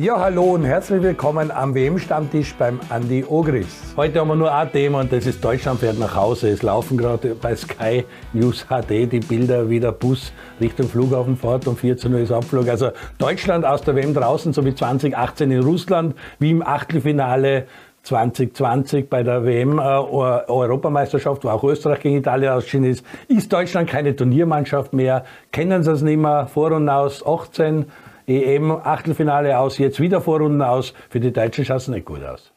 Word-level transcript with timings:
Ja, 0.00 0.20
hallo 0.20 0.54
und 0.54 0.64
herzlich 0.64 1.02
willkommen 1.02 1.50
am 1.50 1.74
WM-Stammtisch 1.74 2.54
beim 2.54 2.78
Andi 2.88 3.24
Ogris. 3.28 3.94
Heute 3.96 4.20
haben 4.20 4.28
wir 4.28 4.36
nur 4.36 4.54
ein 4.54 4.70
Thema 4.70 5.00
und 5.00 5.10
das 5.10 5.26
ist 5.26 5.42
Deutschland 5.42 5.80
fährt 5.80 5.98
nach 5.98 6.14
Hause. 6.14 6.50
Es 6.50 6.62
laufen 6.62 6.96
gerade 6.96 7.34
bei 7.34 7.56
Sky 7.56 8.04
News 8.32 8.64
HD 8.68 9.10
die 9.10 9.18
Bilder, 9.18 9.68
wie 9.68 9.80
der 9.80 9.90
Bus 9.90 10.32
Richtung 10.60 10.86
Flughafen 10.86 11.36
fährt 11.36 11.66
und 11.66 11.80
14 11.80 12.14
Uhr 12.14 12.20
ist 12.20 12.30
Abflug. 12.30 12.68
Also 12.68 12.90
Deutschland 13.18 13.64
aus 13.64 13.82
der 13.82 13.96
WM 13.96 14.14
draußen, 14.14 14.52
so 14.52 14.64
wie 14.64 14.72
2018 14.72 15.50
in 15.50 15.64
Russland, 15.64 16.14
wie 16.38 16.52
im 16.52 16.64
Achtelfinale 16.64 17.66
2020 18.04 19.10
bei 19.10 19.24
der 19.24 19.44
WM 19.44 19.80
äh, 19.80 19.82
Europameisterschaft, 19.82 21.42
wo 21.42 21.48
auch 21.48 21.64
Österreich 21.64 21.98
gegen 21.98 22.18
Italien 22.18 22.52
ausgeschieden 22.52 22.88
ist, 22.88 23.04
ist 23.26 23.52
Deutschland 23.52 23.90
keine 23.90 24.14
Turniermannschaft 24.14 24.92
mehr. 24.92 25.24
Kennen 25.50 25.82
Sie 25.82 25.90
es 25.90 26.02
nicht 26.02 26.18
mehr? 26.18 26.46
Vorrunden 26.46 26.88
aus 26.88 27.26
18, 27.26 27.86
EM 28.28 28.70
Achtelfinale 28.70 29.58
aus, 29.58 29.78
jetzt 29.78 30.00
wieder 30.00 30.20
Vorrunden 30.20 30.60
aus. 30.60 30.92
Für 31.08 31.18
die 31.18 31.32
Deutschen 31.32 31.64
schaut 31.64 31.78
es 31.78 31.88
nicht 31.88 32.04
gut 32.04 32.22
aus. 32.22 32.52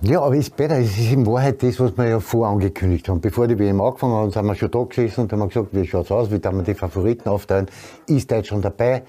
Ja, 0.00 0.20
aber 0.20 0.34
ist 0.34 0.56
besser. 0.56 0.78
Es 0.78 0.98
ist 0.98 1.12
in 1.12 1.24
Wahrheit 1.24 1.62
das, 1.62 1.78
was 1.78 1.96
wir 1.96 2.08
ja 2.08 2.18
vorangekündigt 2.18 3.08
haben. 3.08 3.20
Bevor 3.20 3.46
die 3.46 3.56
WM 3.56 3.80
angefangen 3.80 4.26
hat, 4.26 4.32
sind 4.32 4.44
wir 4.44 4.54
schon 4.56 4.70
da 4.72 4.82
gesessen 4.82 5.20
und 5.22 5.32
haben 5.32 5.48
gesagt, 5.48 5.68
wie 5.70 5.86
schaut 5.86 6.06
es 6.06 6.10
aus, 6.10 6.30
wie 6.32 6.40
kann 6.40 6.56
man 6.56 6.64
die 6.64 6.74
Favoriten 6.74 7.28
aufteilen? 7.28 7.68
Ist 8.08 8.30
Deutschland 8.30 8.64
dabei? 8.64 9.04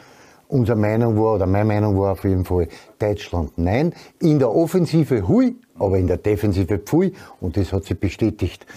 Unsere 0.47 0.77
Meinung 0.77 1.19
war, 1.19 1.35
oder 1.35 1.47
meine 1.47 1.65
Meinung 1.65 1.99
war 1.99 2.11
auf 2.11 2.23
jeden 2.23 2.45
Fall, 2.45 2.67
Deutschland 2.99 3.57
nein. 3.57 3.93
In 4.21 4.37
der 4.37 4.55
Offensive 4.55 5.27
hui, 5.27 5.55
aber 5.79 5.97
in 5.97 6.05
der 6.05 6.17
Defensive 6.17 6.77
pfui. 6.77 7.13
Und 7.41 7.57
das 7.57 7.73
hat 7.73 7.85
sich 7.85 7.99
bestätigt 7.99 8.67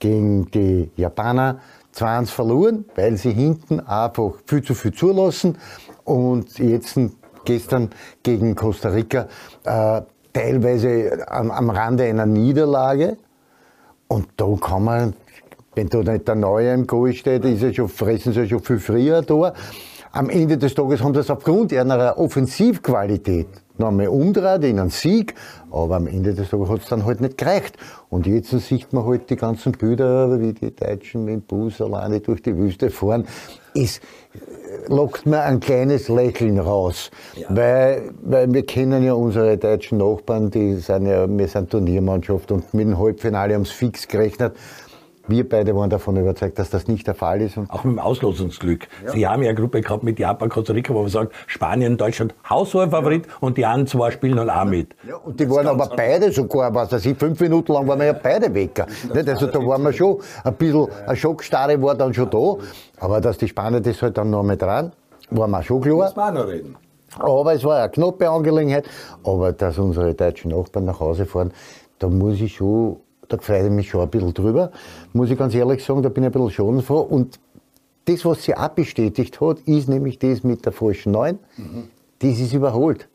gegen 0.00 0.50
die 0.50 0.90
Japaner. 0.96 1.60
2 1.92 2.24
verloren, 2.24 2.86
weil 2.94 3.16
sie 3.18 3.32
hinten 3.32 3.78
einfach 3.78 4.32
viel 4.46 4.62
zu 4.62 4.74
viel 4.74 4.92
zulassen. 4.92 5.58
Und 6.04 6.58
jetzt 6.58 6.98
gestern 7.44 7.90
gegen 8.22 8.54
Costa 8.54 8.90
Rica 8.90 9.28
äh, 9.64 10.02
teilweise 10.32 11.26
am, 11.28 11.50
am 11.50 11.70
Rande 11.70 12.04
einer 12.04 12.26
Niederlage. 12.26 13.16
Und 14.08 14.28
da 14.36 14.46
kann 14.60 14.84
man, 14.84 15.14
wenn 15.74 15.88
da 15.88 15.98
nicht 15.98 16.28
der 16.28 16.34
Neue 16.34 16.72
im 16.72 16.86
Goal 16.86 17.12
steht, 17.12 17.44
ist 17.44 17.62
er 17.62 17.72
schon, 17.72 17.88
fressen 17.88 18.32
sie 18.32 18.48
schon 18.48 18.60
viel 18.60 18.78
früher 18.78 19.22
da. 19.22 19.54
Am 20.14 20.28
Ende 20.28 20.58
des 20.58 20.74
Tages 20.74 21.02
haben 21.02 21.14
sie 21.14 21.20
es 21.20 21.30
aufgrund 21.30 21.72
ihrer 21.72 22.18
Offensivqualität 22.18 23.48
noch 23.78 23.88
einmal 23.88 24.08
umdreht 24.08 24.64
in 24.64 24.78
einen 24.78 24.90
Sieg, 24.90 25.34
aber 25.70 25.96
am 25.96 26.06
Ende 26.06 26.34
des 26.34 26.50
Tages 26.50 26.68
hat 26.68 26.82
es 26.82 26.88
dann 26.88 27.06
halt 27.06 27.22
nicht 27.22 27.38
gereicht. 27.38 27.78
Und 28.10 28.26
jetzt 28.26 28.50
sieht 28.50 28.92
man 28.92 29.06
halt 29.06 29.30
die 29.30 29.36
ganzen 29.36 29.72
Bilder, 29.72 30.38
wie 30.38 30.52
die 30.52 30.76
Deutschen 30.76 31.24
mit 31.24 31.34
dem 31.34 31.40
Bus 31.42 31.80
alleine 31.80 32.20
durch 32.20 32.42
die 32.42 32.54
Wüste 32.54 32.90
fahren. 32.90 33.26
Es 33.74 34.00
lockt 34.88 35.26
mir 35.26 35.42
ein 35.42 35.60
kleines 35.60 36.08
Lächeln 36.08 36.58
raus, 36.58 37.10
ja. 37.36 37.46
weil, 37.50 38.10
weil 38.22 38.52
wir 38.52 38.64
kennen 38.64 39.04
ja 39.04 39.12
unsere 39.12 39.56
deutschen 39.56 39.98
Nachbarn, 39.98 40.50
die 40.50 40.74
sind 40.76 41.06
ja, 41.06 41.26
wir 41.28 41.48
sind 41.48 41.70
Turniermannschaft 41.70 42.50
und 42.52 42.72
mit 42.74 42.86
dem 42.86 42.98
Halbfinale 42.98 43.54
haben 43.54 43.64
sie 43.64 43.72
fix 43.72 44.08
gerechnet. 44.08 44.54
Wir 45.32 45.48
beide 45.48 45.74
waren 45.74 45.88
davon 45.88 46.14
überzeugt, 46.18 46.58
dass 46.58 46.68
das 46.68 46.88
nicht 46.88 47.06
der 47.06 47.14
Fall 47.14 47.40
ist. 47.40 47.56
Und 47.56 47.70
auch 47.70 47.84
mit 47.84 47.96
dem 47.96 47.98
Auslosungsglück. 47.98 48.86
Ja. 49.02 49.12
Sie 49.12 49.26
haben 49.26 49.42
ja 49.42 49.48
eine 49.48 49.58
Gruppe 49.58 49.80
gehabt 49.80 50.02
mit 50.02 50.18
Japan, 50.18 50.50
Costa 50.50 50.74
Rica, 50.74 50.92
wo 50.92 51.00
man 51.00 51.08
sagt, 51.08 51.32
Spanien, 51.46 51.96
Deutschland, 51.96 52.34
Haushoher-Favorit 52.50 53.24
ja. 53.26 53.32
und 53.40 53.56
die 53.56 53.64
anderen 53.64 53.86
zwei 53.86 54.10
spielen 54.10 54.38
halt 54.38 54.50
auch 54.50 54.66
mit. 54.66 54.94
Ja, 55.08 55.16
und 55.16 55.40
die 55.40 55.46
das 55.46 55.56
waren 55.56 55.68
aber 55.68 55.90
beide 55.96 56.30
sogar, 56.32 56.74
was 56.74 56.92
weiß 56.92 57.06
ich, 57.06 57.16
fünf 57.16 57.40
Minuten 57.40 57.72
lang 57.72 57.88
waren 57.88 57.98
wir 57.98 58.06
ja 58.08 58.12
beide 58.12 58.52
weg. 58.52 58.84
Also 59.32 59.46
da 59.46 59.58
waren 59.66 59.82
wir 59.82 59.92
schon 59.94 60.20
ein 60.44 60.54
bisschen, 60.54 60.88
eine 61.06 61.16
Schockstarre 61.16 61.80
war 61.80 61.94
dann 61.94 62.12
schon 62.12 62.28
da. 62.28 62.56
Aber 63.00 63.22
dass 63.22 63.38
die 63.38 63.48
Spanier 63.48 63.80
das 63.80 64.02
halt 64.02 64.18
dann 64.18 64.28
noch 64.28 64.42
mit 64.42 64.60
dran, 64.60 64.92
war 65.30 65.48
mir 65.48 65.62
schon 65.62 65.80
klar. 65.80 65.96
Muss 65.96 66.14
man 66.14 66.34
noch 66.34 66.46
reden. 66.46 66.76
Aber 67.18 67.54
es 67.54 67.64
war 67.64 67.78
eine 67.78 67.90
knappe 67.90 68.28
Angelegenheit. 68.28 68.84
Aber 69.24 69.52
dass 69.52 69.78
unsere 69.78 70.12
deutschen 70.12 70.50
Nachbarn 70.50 70.84
nach 70.84 71.00
Hause 71.00 71.24
fahren, 71.24 71.52
da 71.98 72.08
muss 72.08 72.38
ich 72.38 72.56
schon 72.56 72.98
da 73.32 73.38
freue 73.38 73.64
ich 73.64 73.70
mich 73.70 73.88
schon 73.88 74.02
ein 74.02 74.10
bisschen 74.10 74.34
drüber, 74.34 74.70
muss 75.12 75.30
ich 75.30 75.38
ganz 75.38 75.54
ehrlich 75.54 75.84
sagen, 75.84 76.02
da 76.02 76.08
bin 76.08 76.24
ich 76.24 76.28
ein 76.28 76.32
bisschen 76.32 76.50
schadenfroh. 76.50 77.00
Und 77.00 77.38
das, 78.04 78.24
was 78.24 78.42
sie 78.42 78.56
auch 78.56 78.68
bestätigt 78.68 79.40
hat, 79.40 79.60
ist 79.60 79.88
nämlich 79.88 80.18
das 80.18 80.42
mit 80.42 80.64
der 80.64 80.72
falschen 80.72 81.12
9. 81.12 81.38
Mhm. 81.56 81.84
Das 82.18 82.38
ist 82.38 82.52
überholt. 82.52 83.08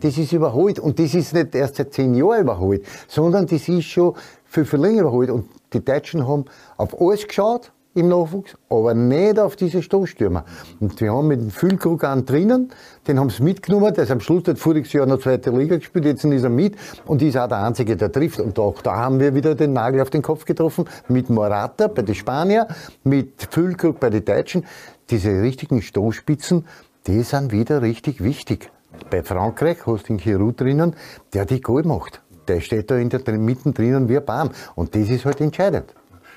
Das 0.00 0.18
ist 0.18 0.32
überholt. 0.32 0.78
Und 0.78 0.98
das 0.98 1.14
ist 1.14 1.34
nicht 1.34 1.54
erst 1.54 1.76
seit 1.76 1.92
zehn 1.92 2.14
Jahren 2.14 2.42
überholt, 2.42 2.84
sondern 3.08 3.46
das 3.46 3.68
ist 3.68 3.84
schon 3.84 4.14
viel, 4.44 4.64
viel 4.64 4.80
länger 4.80 5.02
überholt. 5.02 5.30
Und 5.30 5.48
die 5.72 5.84
Deutschen 5.84 6.26
haben 6.26 6.44
auf 6.76 7.00
alles 7.00 7.26
geschaut, 7.26 7.72
im 7.94 8.08
Nachwuchs, 8.08 8.56
aber 8.68 8.94
nicht 8.94 9.38
auf 9.38 9.56
diese 9.56 9.82
Stoßstürmer. 9.82 10.44
Und 10.80 11.00
wir 11.00 11.12
haben 11.12 11.28
mit 11.28 11.40
dem 11.40 11.50
Füllkrug 11.50 12.04
einen 12.04 12.26
drinnen, 12.26 12.70
den 13.06 13.20
haben 13.20 13.30
sie 13.30 13.42
mitgenommen, 13.42 13.94
der 13.94 14.04
ist 14.04 14.10
am 14.10 14.20
Schluss, 14.20 14.42
der 14.42 14.54
hat 14.54 14.60
voriges 14.60 14.92
Jahr 14.92 15.06
noch 15.06 15.20
zweite 15.20 15.50
Liga 15.50 15.76
gespielt, 15.76 16.04
jetzt 16.04 16.24
ist 16.24 16.42
er 16.42 16.50
mit 16.50 16.76
und 17.06 17.22
ist 17.22 17.36
auch 17.36 17.48
der 17.48 17.62
Einzige, 17.62 17.96
der 17.96 18.10
trifft. 18.10 18.40
Und 18.40 18.58
auch 18.58 18.82
da 18.82 18.96
haben 18.96 19.20
wir 19.20 19.34
wieder 19.34 19.54
den 19.54 19.72
Nagel 19.72 20.00
auf 20.00 20.10
den 20.10 20.22
Kopf 20.22 20.44
getroffen, 20.44 20.86
mit 21.08 21.30
Morata 21.30 21.88
bei 21.88 22.02
den 22.02 22.14
Spaniern, 22.14 22.66
mit 23.04 23.48
Füllkrug 23.50 24.00
bei 24.00 24.10
den 24.10 24.24
Deutschen. 24.24 24.64
Diese 25.10 25.42
richtigen 25.42 25.82
Stoßspitzen, 25.82 26.66
die 27.06 27.22
sind 27.22 27.52
wieder 27.52 27.82
richtig 27.82 28.22
wichtig. 28.22 28.70
Bei 29.10 29.22
Frankreich 29.22 29.86
hast 29.86 30.04
du 30.04 30.14
den 30.14 30.16
Giroud 30.18 30.60
drinnen, 30.60 30.94
der 31.32 31.44
die 31.44 31.60
Goal 31.60 31.82
macht. 31.84 32.22
Der 32.48 32.60
steht 32.60 32.90
da 32.90 32.96
in 32.96 33.08
der, 33.08 33.20
mittendrin 33.38 34.08
wie 34.08 34.16
ein 34.16 34.24
Baum. 34.24 34.50
Und 34.74 34.94
das 34.94 35.08
ist 35.08 35.24
halt 35.24 35.40
entscheidend. 35.40 35.94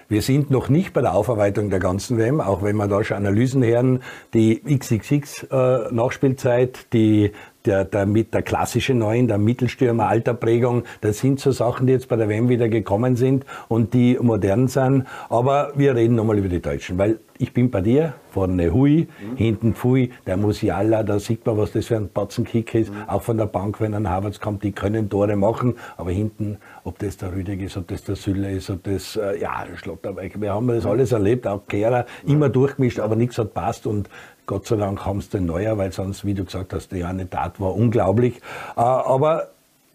Wir 0.10 0.22
sind 0.22 0.52
noch 0.52 0.70
nicht 0.70 0.94
bei 0.94 1.02
der 1.02 1.14
Aufarbeitung 1.14 1.70
der 1.70 1.80
ganzen 1.80 2.18
WM, 2.18 2.40
auch 2.40 2.64
wenn 2.64 2.78
wir 2.78 2.88
da 2.88 3.04
schon 3.04 3.18
Analysen 3.18 3.62
hören, 3.64 4.02
die 4.34 4.64
XXX-Nachspielzeit, 4.64 6.78
äh, 6.78 6.86
die 6.94 7.34
der, 7.68 7.86
der, 7.86 8.06
der 8.06 8.42
klassische 8.42 8.94
Neuen, 8.94 9.28
der 9.28 9.38
Mittelstürmer, 9.38 10.08
Alterprägung, 10.08 10.84
das 11.02 11.20
sind 11.20 11.40
so 11.40 11.52
Sachen, 11.52 11.88
die 11.88 11.94
jetzt 11.94 12.08
bei 12.08 12.16
der 12.16 12.30
WM 12.30 12.50
wieder 12.50 12.70
gekommen 12.70 13.16
sind 13.16 13.46
und 13.68 13.94
die 13.94 14.18
modern 14.22 14.68
sind. 14.68 15.06
Aber 15.30 15.74
wir 15.76 15.96
reden 15.96 16.16
nochmal 16.16 16.38
über 16.38 16.50
die 16.50 16.62
Deutschen, 16.62 16.98
weil 16.98 17.20
ich 17.40 17.54
bin 17.54 17.70
bei 17.70 17.82
dir, 17.82 18.14
vorne 18.32 18.74
Hui, 18.74 19.08
mhm. 19.08 19.38
hinten 19.38 19.74
Pfui, 19.74 20.12
der 20.26 20.38
Musiala, 20.38 21.04
da 21.04 21.20
sieht 21.20 21.46
man, 21.46 21.58
was 21.58 21.72
das 21.72 21.86
für 21.86 21.96
ein 21.96 22.10
Batzenkick 22.10 22.74
ist. 22.74 22.92
Mhm. 22.92 23.04
Auch 23.08 23.22
von 23.22 23.38
der 23.38 23.46
Bank, 23.46 23.80
wenn 23.80 23.94
ein 23.94 24.10
Havertz 24.10 24.40
kommt, 24.40 24.64
die 24.64 24.72
können 24.72 25.10
Tore 25.10 25.36
machen, 25.36 25.76
aber 25.98 26.12
hinten, 26.12 26.58
ob 26.84 26.98
das 27.00 27.18
der 27.18 27.34
Rüdig 27.34 27.62
ist, 27.62 27.78
ob 27.78 27.88
das 27.88 28.04
der 28.04 28.16
Sülle 28.16 28.52
ist, 28.52 28.70
ob 28.70 28.84
das, 28.84 29.16
äh, 29.16 29.40
ja, 29.40 29.66
Schlotterbeck, 29.76 30.42
wir 30.42 30.54
haben 30.54 30.68
das 30.68 30.86
mhm. 30.86 30.92
alles 30.92 31.12
erlebt, 31.12 31.48
auch 31.48 31.68
Kehrer, 31.68 32.06
immer 32.26 32.50
durchgemischt, 32.50 33.00
aber 33.00 33.16
nichts 33.16 33.38
hat 33.38 33.54
passt 33.54 33.86
und 33.86 34.10
Gott 34.48 34.66
sei 34.66 34.78
Dank 34.78 35.06
haben 35.06 35.20
sie 35.22 35.30
den 35.30 35.46
neuer, 35.46 35.78
weil 35.78 35.92
sonst, 35.92 36.26
wie 36.26 36.34
du 36.34 36.46
gesagt 36.46 36.74
hast, 36.74 36.92
die 36.94 37.04
eine 37.04 37.30
Tat 37.30 37.60
war 37.60 37.76
unglaublich. 37.76 38.38
Äh, 38.78 38.82
aber 38.82 39.50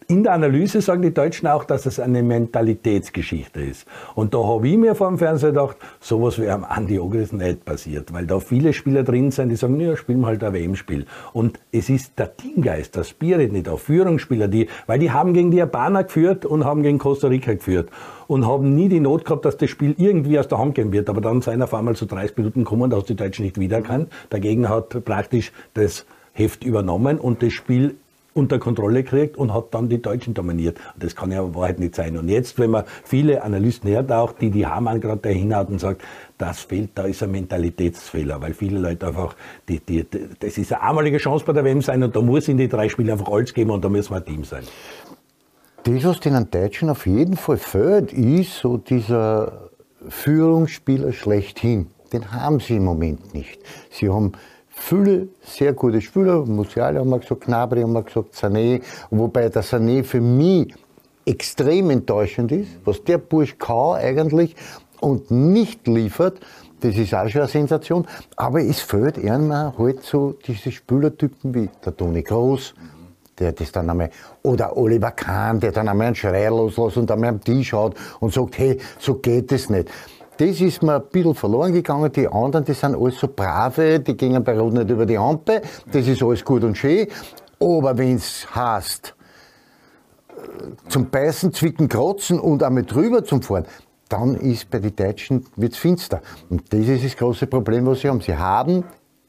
in 0.07 0.23
der 0.23 0.33
Analyse 0.33 0.81
sagen 0.81 1.01
die 1.01 1.13
Deutschen 1.13 1.47
auch, 1.47 1.63
dass 1.63 1.85
es 1.85 1.99
eine 1.99 2.23
Mentalitätsgeschichte 2.23 3.61
ist. 3.61 3.85
Und 4.15 4.33
da 4.33 4.43
habe 4.43 4.67
ich 4.67 4.77
mir 4.77 4.95
vor 4.95 5.07
dem 5.07 5.17
Fernseher 5.17 5.49
gedacht, 5.51 5.77
sowas 5.99 6.39
wäre 6.39 6.53
am 6.53 6.63
Andi 6.63 6.99
Ogris 6.99 7.31
nicht 7.31 7.65
passiert, 7.65 8.13
weil 8.13 8.25
da 8.25 8.39
viele 8.39 8.73
Spieler 8.73 9.03
drin 9.03 9.31
sind, 9.31 9.49
die 9.49 9.55
sagen, 9.55 9.79
ja, 9.79 9.95
spielen 9.95 10.21
wir 10.21 10.27
halt 10.27 10.43
ein 10.43 10.53
WM-Spiel. 10.53 11.05
Und 11.33 11.59
es 11.71 11.89
ist 11.89 12.17
der 12.17 12.35
Teamgeist, 12.35 12.95
der 12.95 13.03
Spirit 13.03 13.51
nicht, 13.51 13.69
auch 13.69 13.79
Führungsspieler, 13.79 14.47
die, 14.47 14.67
weil 14.87 14.99
die 14.99 15.11
haben 15.11 15.33
gegen 15.33 15.51
die 15.51 15.57
Japaner 15.57 16.03
geführt 16.03 16.45
und 16.45 16.65
haben 16.65 16.83
gegen 16.83 16.97
Costa 16.97 17.27
Rica 17.27 17.53
geführt 17.53 17.89
und 18.27 18.47
haben 18.47 18.75
nie 18.75 18.89
die 18.89 18.99
Not 18.99 19.25
gehabt, 19.25 19.45
dass 19.45 19.57
das 19.57 19.69
Spiel 19.69 19.95
irgendwie 19.97 20.39
aus 20.39 20.47
der 20.47 20.57
Hand 20.57 20.75
gehen 20.75 20.91
wird. 20.91 21.09
Aber 21.09 21.21
dann 21.21 21.41
sind 21.41 21.61
auf 21.61 21.73
einmal 21.73 21.95
zu 21.95 22.05
30 22.05 22.37
Minuten 22.37 22.63
gekommen, 22.63 22.89
da 22.89 22.97
hast 22.97 23.09
die 23.09 23.15
Deutschen 23.15 23.45
nicht 23.45 23.59
wiedererkannt. 23.59 24.11
Der 24.31 24.39
Gegner 24.39 24.69
hat 24.69 25.03
praktisch 25.05 25.51
das 25.73 26.05
Heft 26.33 26.63
übernommen 26.63 27.19
und 27.19 27.43
das 27.43 27.53
Spiel 27.53 27.95
unter 28.33 28.59
Kontrolle 28.59 29.03
kriegt 29.03 29.37
und 29.37 29.53
hat 29.53 29.73
dann 29.73 29.89
die 29.89 30.01
Deutschen 30.01 30.33
dominiert. 30.33 30.79
Das 30.97 31.15
kann 31.15 31.31
ja 31.31 31.53
Wahrheit 31.53 31.79
nicht 31.79 31.95
sein. 31.95 32.17
Und 32.17 32.29
jetzt, 32.29 32.57
wenn 32.59 32.71
man 32.71 32.83
viele 33.03 33.43
Analysten 33.43 33.89
hört, 33.91 34.11
auch 34.11 34.33
die, 34.33 34.49
die 34.49 34.65
Hamann 34.65 34.99
gerade 35.01 35.21
dahin 35.21 35.55
hat 35.55 35.69
und 35.69 35.79
sagt, 35.79 36.01
das 36.37 36.61
fehlt, 36.61 36.91
da 36.95 37.03
ist 37.03 37.21
ein 37.23 37.31
Mentalitätsfehler, 37.31 38.41
weil 38.41 38.53
viele 38.53 38.79
Leute 38.79 39.07
einfach, 39.07 39.35
die, 39.69 39.79
die, 39.79 40.05
das 40.39 40.57
ist 40.57 40.73
eine 40.73 40.81
einmalige 40.81 41.17
Chance 41.17 41.45
bei 41.45 41.53
der 41.53 41.63
WM 41.63 41.81
sein 41.81 42.01
und 42.03 42.15
da 42.15 42.21
muss 42.21 42.47
in 42.47 42.57
die 42.57 42.67
drei 42.67 42.89
Spiele 42.89 43.13
einfach 43.13 43.31
alles 43.31 43.53
geben 43.53 43.69
und 43.69 43.83
da 43.83 43.89
müssen 43.89 44.11
wir 44.11 44.17
ein 44.17 44.25
Team 44.25 44.43
sein. 44.43 44.63
Das, 45.83 46.03
was 46.05 46.19
den 46.21 46.49
Deutschen 46.49 46.89
auf 46.89 47.05
jeden 47.05 47.35
Fall 47.35 47.57
fehlt, 47.57 48.13
ist 48.13 48.57
so 48.57 48.77
dieser 48.77 49.69
Führungsspieler 50.07 51.13
schlechthin. 51.13 51.87
Den 52.11 52.31
haben 52.31 52.59
sie 52.59 52.77
im 52.77 52.85
Moment 52.85 53.33
nicht. 53.33 53.59
Sie 53.89 54.09
haben 54.09 54.33
viele 54.83 55.29
sehr 55.41 55.73
gute 55.73 56.01
Spieler, 56.01 56.45
Musiala 56.45 56.99
haben 56.99 57.09
wir 57.09 57.19
gesagt, 57.19 57.45
Gnabry 57.45 57.81
haben 57.81 57.93
wir 57.93 58.03
gesagt, 58.03 58.35
Sané, 58.35 58.81
wobei 59.09 59.49
der 59.49 59.63
Sané 59.63 60.03
für 60.03 60.19
mich 60.19 60.73
extrem 61.25 61.89
enttäuschend 61.89 62.51
ist, 62.51 62.69
was 62.83 63.03
der 63.03 63.17
Bursch 63.17 63.57
kann 63.57 63.95
eigentlich 63.95 64.55
und 64.99 65.31
nicht 65.31 65.87
liefert, 65.87 66.39
das 66.81 66.97
ist 66.97 67.13
auch 67.13 67.29
schon 67.29 67.41
eine 67.41 67.49
Sensation, 67.49 68.05
aber 68.35 68.61
es 68.61 68.81
fehlt 68.81 69.17
irgendwann 69.17 69.77
halt 69.77 70.03
so 70.03 70.35
diese 70.45 70.69
Spielertypen 70.71 71.53
wie 71.55 71.69
der 71.85 71.95
Toni 71.95 72.21
Groß, 72.21 72.73
der 73.39 73.53
das 73.53 73.71
dann 73.71 73.89
einmal, 73.89 74.09
oder 74.43 74.75
Oliver 74.75 75.11
Kahn, 75.11 75.61
der 75.61 75.71
dann 75.71 75.87
einmal 75.87 76.07
einen 76.07 76.15
Schrei 76.15 76.47
loslässt 76.47 76.97
und 76.97 77.09
einmal 77.09 77.29
am 77.29 77.41
Tisch 77.41 77.69
schaut 77.69 77.95
und 78.19 78.33
sagt, 78.33 78.57
hey, 78.57 78.77
so 78.99 79.15
geht 79.15 79.51
es 79.53 79.69
nicht 79.69 79.89
das 80.37 80.61
ist 80.61 80.81
mir 80.81 80.95
ein 80.95 81.03
bisschen 81.11 81.35
verloren 81.35 81.73
gegangen. 81.73 82.11
Die 82.11 82.27
anderen, 82.27 82.65
die 82.65 82.73
sind 82.73 82.95
alles 82.95 83.19
so 83.19 83.27
brave, 83.27 83.99
die 83.99 84.17
gehen 84.17 84.43
bei 84.43 84.57
Rot 84.57 84.73
nicht 84.73 84.89
über 84.89 85.05
die 85.05 85.17
Ampel. 85.17 85.61
Das 85.91 86.07
ist 86.07 86.23
alles 86.23 86.43
gut 86.43 86.63
und 86.63 86.77
schön. 86.77 87.07
Aber 87.59 87.97
wenn 87.97 88.15
es 88.15 88.47
heißt, 88.53 89.15
äh, 90.29 90.89
zum 90.89 91.09
Beißen, 91.09 91.53
Zwicken, 91.53 91.87
Krotzen 91.87 92.39
und 92.39 92.63
einmal 92.63 92.83
drüber 92.83 93.23
zum 93.23 93.41
Fahren, 93.41 93.65
dann 94.09 94.35
ist 94.35 94.69
bei 94.69 94.79
den 94.79 94.95
Deutschen 94.95 95.45
wird's 95.55 95.77
finster. 95.77 96.21
Und 96.49 96.71
das 96.73 96.81
ist 96.81 97.05
das 97.05 97.17
große 97.17 97.47
Problem, 97.47 97.85
was 97.85 98.01
sie 98.01 98.09
haben. 98.09 98.21
Sie 98.21 98.35
haben 98.35 98.83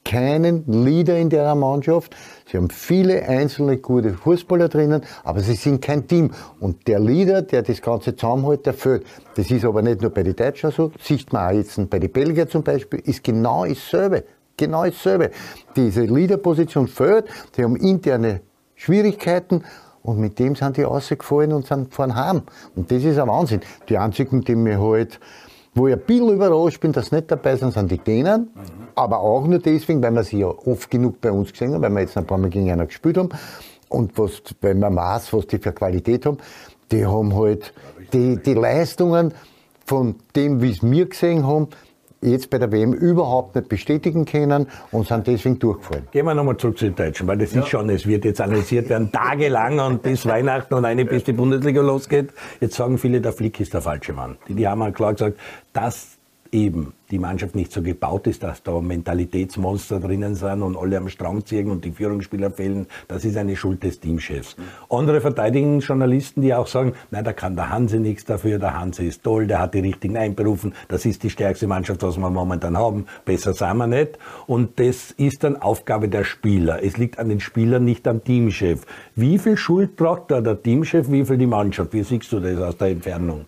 keinen 0.05 0.63
Leader 0.67 1.17
in 1.17 1.29
der 1.29 1.53
Mannschaft. 1.55 2.15
Sie 2.49 2.57
haben 2.57 2.69
viele 2.69 3.27
einzelne 3.27 3.77
gute 3.77 4.13
Fußballer 4.13 4.69
drinnen, 4.69 5.01
aber 5.23 5.41
sie 5.41 5.55
sind 5.55 5.81
kein 5.81 6.07
Team. 6.07 6.31
Und 6.59 6.87
der 6.87 6.99
Leader, 6.99 7.41
der 7.41 7.63
das 7.63 7.81
Ganze 7.81 8.15
zusammenhält, 8.15 8.65
der 8.65 8.73
fehlt. 8.73 9.05
Das 9.35 9.51
ist 9.51 9.65
aber 9.65 9.81
nicht 9.81 10.01
nur 10.01 10.11
bei 10.11 10.23
den 10.23 10.35
Deutschen 10.35 10.71
so, 10.71 10.91
sieht 11.01 11.33
man 11.33 11.49
auch 11.49 11.57
jetzt 11.57 11.89
bei 11.89 11.99
den 11.99 12.11
Belgiern 12.11 12.47
zum 12.47 12.63
Beispiel, 12.63 12.99
ist 12.99 13.23
genau 13.23 13.65
dasselbe. 13.65 14.23
Genau 14.55 14.85
dasselbe. 14.85 15.31
Diese 15.75 16.03
Leaderposition 16.03 16.87
fehlt, 16.87 17.25
die 17.57 17.63
haben 17.63 17.75
interne 17.75 18.41
Schwierigkeiten 18.75 19.63
und 20.03 20.19
mit 20.19 20.37
dem 20.37 20.55
sind 20.55 20.77
die 20.77 20.83
rausgefallen 20.83 21.51
und 21.51 21.65
sind 21.65 21.93
fahren 21.93 22.15
heim. 22.15 22.43
Und 22.75 22.91
das 22.91 23.03
ist 23.03 23.17
ein 23.17 23.27
Wahnsinn. 23.27 23.61
Die 23.89 23.97
einzigen, 23.97 24.41
die 24.41 24.55
mir 24.55 24.79
halt 24.79 25.19
wo 25.75 25.87
ich 25.87 25.93
ein 25.93 25.99
bisschen 25.99 26.29
überrascht 26.29 26.79
bin, 26.79 26.93
dass 26.93 27.07
sie 27.07 27.15
nicht 27.15 27.29
dabei 27.29 27.57
sind, 27.57 27.73
sind 27.73 27.91
die 27.91 27.97
Dänen. 27.97 28.49
Mhm. 28.55 28.87
Aber 28.95 29.19
auch 29.19 29.45
nur 29.45 29.59
deswegen, 29.59 30.01
weil 30.01 30.13
wir 30.13 30.23
sie 30.23 30.39
ja 30.39 30.47
oft 30.47 30.89
genug 30.89 31.19
bei 31.19 31.31
uns 31.31 31.51
gesehen 31.51 31.73
haben, 31.73 31.81
weil 31.81 31.91
wir 31.91 31.99
jetzt 31.99 32.17
ein 32.17 32.25
paar 32.25 32.37
Mal 32.37 32.49
gegen 32.49 32.71
einen 32.71 32.87
gespielt 32.87 33.17
haben. 33.17 33.29
Und 33.89 34.17
was, 34.17 34.41
weil 34.61 34.75
man 34.75 34.95
weiß, 34.95 35.33
was 35.33 35.47
die 35.47 35.59
für 35.59 35.73
Qualität 35.73 36.25
haben. 36.25 36.37
Die 36.91 37.05
haben 37.05 37.35
halt 37.35 37.73
die, 38.13 38.37
die 38.37 38.53
Leistungen 38.53 39.33
von 39.85 40.15
dem, 40.35 40.61
wie 40.61 40.71
es 40.71 40.81
wir 40.81 41.07
gesehen 41.07 41.45
haben, 41.45 41.67
jetzt 42.21 42.49
bei 42.49 42.57
der 42.57 42.71
WM 42.71 42.93
überhaupt 42.93 43.55
nicht 43.55 43.69
bestätigen 43.69 44.25
können 44.25 44.67
und 44.91 45.07
sind 45.07 45.27
deswegen 45.27 45.59
durchgefallen. 45.59 46.07
Gehen 46.11 46.25
wir 46.25 46.33
nochmal 46.33 46.57
zurück 46.57 46.77
zu 46.77 46.85
den 46.85 46.95
Deutschen, 46.95 47.27
weil 47.27 47.37
das 47.37 47.53
ja. 47.53 47.61
ist 47.61 47.69
schon, 47.69 47.89
es 47.89 48.05
wird 48.07 48.25
jetzt 48.25 48.41
analysiert 48.41 48.89
werden, 48.89 49.11
tagelang 49.11 49.79
und 49.79 50.01
bis 50.01 50.25
Weihnachten 50.25 50.73
und 50.73 50.85
eine 50.85 51.05
bis 51.05 51.23
die 51.23 51.33
Bundesliga 51.33 51.81
losgeht. 51.81 52.31
Jetzt 52.59 52.75
sagen 52.75 52.97
viele, 52.97 53.21
der 53.21 53.33
Flick 53.33 53.59
ist 53.59 53.73
der 53.73 53.81
falsche 53.81 54.13
Mann. 54.13 54.37
Die, 54.47 54.55
die 54.55 54.67
haben 54.67 54.81
halt 54.83 54.95
klar 54.95 55.13
gesagt, 55.13 55.37
das 55.73 56.14
eben 56.55 56.93
die 57.11 57.19
Mannschaft 57.19 57.53
nicht 57.53 57.71
so 57.71 57.81
gebaut 57.83 58.25
ist, 58.27 58.41
dass 58.41 58.63
da 58.63 58.79
Mentalitätsmonster 58.79 59.99
drinnen 59.99 60.35
sind 60.35 60.63
und 60.63 60.75
alle 60.77 60.97
am 60.97 61.09
Strang 61.09 61.45
ziehen 61.45 61.69
und 61.69 61.83
die 61.83 61.91
Führungsspieler 61.91 62.49
fehlen, 62.49 62.87
das 63.07 63.25
ist 63.25 63.37
eine 63.37 63.55
Schuld 63.55 63.83
des 63.83 63.99
Teamchefs. 63.99 64.55
Andere 64.89 65.21
verteidigen 65.21 65.81
Journalisten, 65.81 66.41
die 66.41 66.53
auch 66.53 66.67
sagen, 66.67 66.93
nein, 67.11 67.23
da 67.23 67.33
kann 67.33 67.55
der 67.55 67.69
Hanse 67.69 67.99
nichts 67.99 68.25
dafür, 68.25 68.57
der 68.57 68.79
Hanse 68.79 69.03
ist 69.03 69.23
toll, 69.23 69.45
der 69.45 69.59
hat 69.59 69.73
die 69.73 69.79
richtigen 69.79 70.17
einberufen, 70.17 70.73
das 70.87 71.05
ist 71.05 71.21
die 71.23 71.29
stärkste 71.29 71.67
Mannschaft, 71.67 72.01
was 72.01 72.17
wir 72.17 72.29
momentan 72.29 72.77
haben, 72.77 73.05
besser 73.25 73.53
sind 73.53 73.77
wir 73.77 73.87
nicht. 73.87 74.17
Und 74.47 74.79
das 74.79 75.11
ist 75.11 75.43
dann 75.43 75.57
Aufgabe 75.61 76.07
der 76.07 76.23
Spieler. 76.23 76.81
Es 76.83 76.97
liegt 76.97 77.19
an 77.19 77.29
den 77.29 77.41
Spielern, 77.41 77.83
nicht 77.83 78.07
am 78.07 78.23
Teamchef. 78.23 78.85
Wie 79.15 79.37
viel 79.37 79.57
Schuld 79.57 79.97
tragt 79.97 80.31
da 80.31 80.41
der 80.41 80.61
Teamchef, 80.61 81.11
wie 81.11 81.25
viel 81.25 81.37
die 81.37 81.45
Mannschaft? 81.45 81.93
Wie 81.93 82.03
siehst 82.03 82.31
du 82.31 82.39
das 82.39 82.59
aus 82.59 82.77
der 82.77 82.87
Entfernung? 82.87 83.45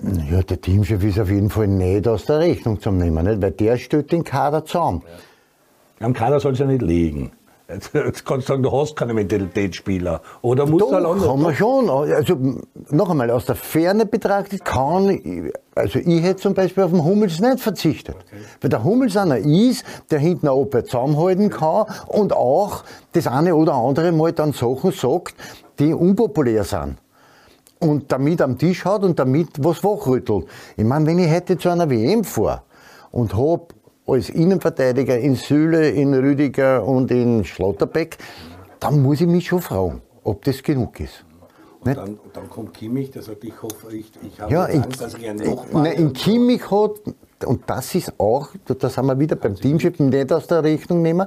Ja, 0.00 0.42
der 0.42 0.60
Teamchef 0.60 1.02
ist 1.02 1.18
auf 1.18 1.30
jeden 1.30 1.50
Fall 1.50 1.66
nicht 1.66 2.06
aus 2.06 2.24
der 2.26 2.38
Rechnung 2.38 2.80
zu 2.80 2.90
nehmen, 2.92 3.24
nicht? 3.24 3.42
weil 3.42 3.50
der 3.50 3.76
stellt 3.78 4.12
den 4.12 4.22
Kader 4.22 4.64
zusammen. 4.64 5.02
Ja. 6.00 6.06
Am 6.06 6.12
Kader 6.12 6.38
soll 6.38 6.52
es 6.52 6.60
ja 6.60 6.66
nicht 6.66 6.82
liegen. 6.82 7.32
Jetzt, 7.70 7.92
jetzt, 7.92 8.24
kannst 8.24 8.48
du 8.48 8.52
sagen, 8.52 8.62
du 8.62 8.72
hast 8.72 8.96
keine 8.96 9.12
Mentalitätsspieler. 9.12 10.22
Oder 10.40 10.64
musst 10.64 10.80
Doch, 10.80 10.88
du 10.88 11.06
halt 11.06 11.22
kann 11.22 11.42
man 11.42 11.54
schon. 11.54 11.90
Also, 11.90 12.38
noch 12.88 13.10
einmal, 13.10 13.30
aus 13.30 13.44
der 13.44 13.56
Ferne 13.56 14.06
betrachtet 14.06 14.64
kann, 14.64 15.50
also 15.74 15.98
ich 15.98 16.22
hätte 16.22 16.36
zum 16.36 16.54
Beispiel 16.54 16.84
auf 16.84 16.92
den 16.92 17.04
Hummels 17.04 17.40
nicht 17.40 17.60
verzichtet. 17.60 18.16
Okay. 18.16 18.42
Weil 18.62 18.70
der 18.70 18.84
Hummels 18.84 19.18
einer 19.18 19.36
ist, 19.36 19.84
der 20.10 20.18
hinten 20.18 20.46
eine 20.46 20.54
Oper 20.54 20.82
zusammenhalten 20.84 21.50
kann 21.50 21.86
und 22.06 22.32
auch 22.32 22.84
das 23.12 23.26
eine 23.26 23.54
oder 23.54 23.74
andere 23.74 24.12
mal 24.12 24.32
dann 24.32 24.52
Sachen 24.54 24.92
sagt, 24.92 25.34
die 25.78 25.92
unpopulär 25.92 26.64
sind 26.64 26.96
und 27.80 28.10
damit 28.10 28.40
am 28.42 28.58
Tisch 28.58 28.84
hat 28.84 29.04
und 29.04 29.18
damit 29.18 29.48
was 29.58 29.82
wachrüttelt. 29.84 30.46
Ich 30.76 30.84
meine, 30.84 31.06
wenn 31.06 31.18
ich 31.18 31.30
heute 31.30 31.58
zu 31.58 31.68
einer 31.68 31.88
WM 31.88 32.24
fahre 32.24 32.62
und 33.10 33.34
habe 33.34 33.68
als 34.06 34.30
Innenverteidiger 34.30 35.18
in 35.18 35.34
Süle, 35.34 35.90
in 35.90 36.14
Rüdiger 36.14 36.84
und 36.84 37.10
in 37.10 37.44
Schlotterbeck, 37.44 38.18
dann 38.80 39.02
muss 39.02 39.20
ich 39.20 39.26
mich 39.26 39.46
schon 39.46 39.60
fragen, 39.60 40.02
ob 40.24 40.44
das 40.44 40.62
genug 40.62 40.98
ist. 41.00 41.24
Und 41.80 41.96
dann, 41.96 42.18
dann, 42.32 42.50
kommt 42.50 42.74
Kimmich, 42.74 43.10
der 43.12 43.22
sagt, 43.22 43.44
ich 43.44 43.62
hoffe, 43.62 43.94
ich, 43.94 44.10
ich 44.22 44.40
habe 44.40 44.52
ja, 44.52 44.64
Angst, 44.64 45.00
dass 45.00 45.14
ich 45.14 45.28
ein 45.28 45.38
Loch 45.38 45.70
mache. 45.70 45.90
In 45.90 46.12
Kimmich 46.12 46.70
hat, 46.70 46.90
und 47.46 47.62
das 47.66 47.94
ist 47.94 48.18
auch, 48.18 48.48
da 48.66 48.88
sind 48.88 49.06
wir 49.06 49.18
wieder 49.18 49.36
beim 49.36 49.54
Teamchef, 49.54 49.98
nicht 49.98 50.32
aus 50.32 50.48
der 50.48 50.64
Rechnung 50.64 51.02
nehmen, 51.02 51.26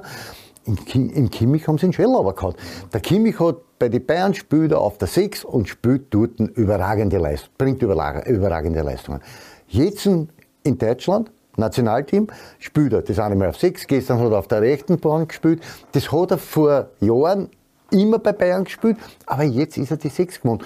in, 0.64 1.30
Kimmich 1.30 1.66
haben 1.66 1.78
sie 1.78 1.86
einen 1.86 1.92
Schwellauber 1.92 2.34
gehabt. 2.34 2.58
Der 2.92 3.00
Kimmich 3.00 3.38
hat 3.40 3.56
bei 3.78 3.88
den 3.88 4.04
Bayern 4.04 4.32
spielt 4.34 4.72
er 4.72 4.80
auf 4.80 4.98
der 4.98 5.08
6 5.08 5.44
und 5.44 5.68
spielt 5.68 6.14
dort 6.14 6.38
überragende 6.38 7.18
Leistung, 7.18 7.50
bringt 7.58 7.82
überragende 7.82 8.82
Leistungen. 8.82 9.20
Jetzt 9.66 10.06
in 10.06 10.78
Deutschland, 10.78 11.32
Nationalteam, 11.56 12.28
spielt 12.58 12.92
er 12.92 13.02
das 13.02 13.18
eine 13.18 13.34
Mal 13.34 13.48
auf 13.48 13.58
6, 13.58 13.86
gestern 13.86 14.20
hat 14.20 14.30
er 14.30 14.38
auf 14.38 14.46
der 14.46 14.62
rechten 14.62 14.98
Bahn 14.98 15.26
gespielt. 15.26 15.62
Das 15.92 16.12
hat 16.12 16.30
er 16.30 16.38
vor 16.38 16.90
Jahren 17.00 17.50
immer 17.90 18.18
bei 18.18 18.32
Bayern 18.32 18.64
gespielt, 18.64 18.96
aber 19.26 19.42
jetzt 19.42 19.76
ist 19.76 19.90
er 19.90 19.96
die 19.96 20.08
6 20.08 20.40
gewohnt 20.40 20.64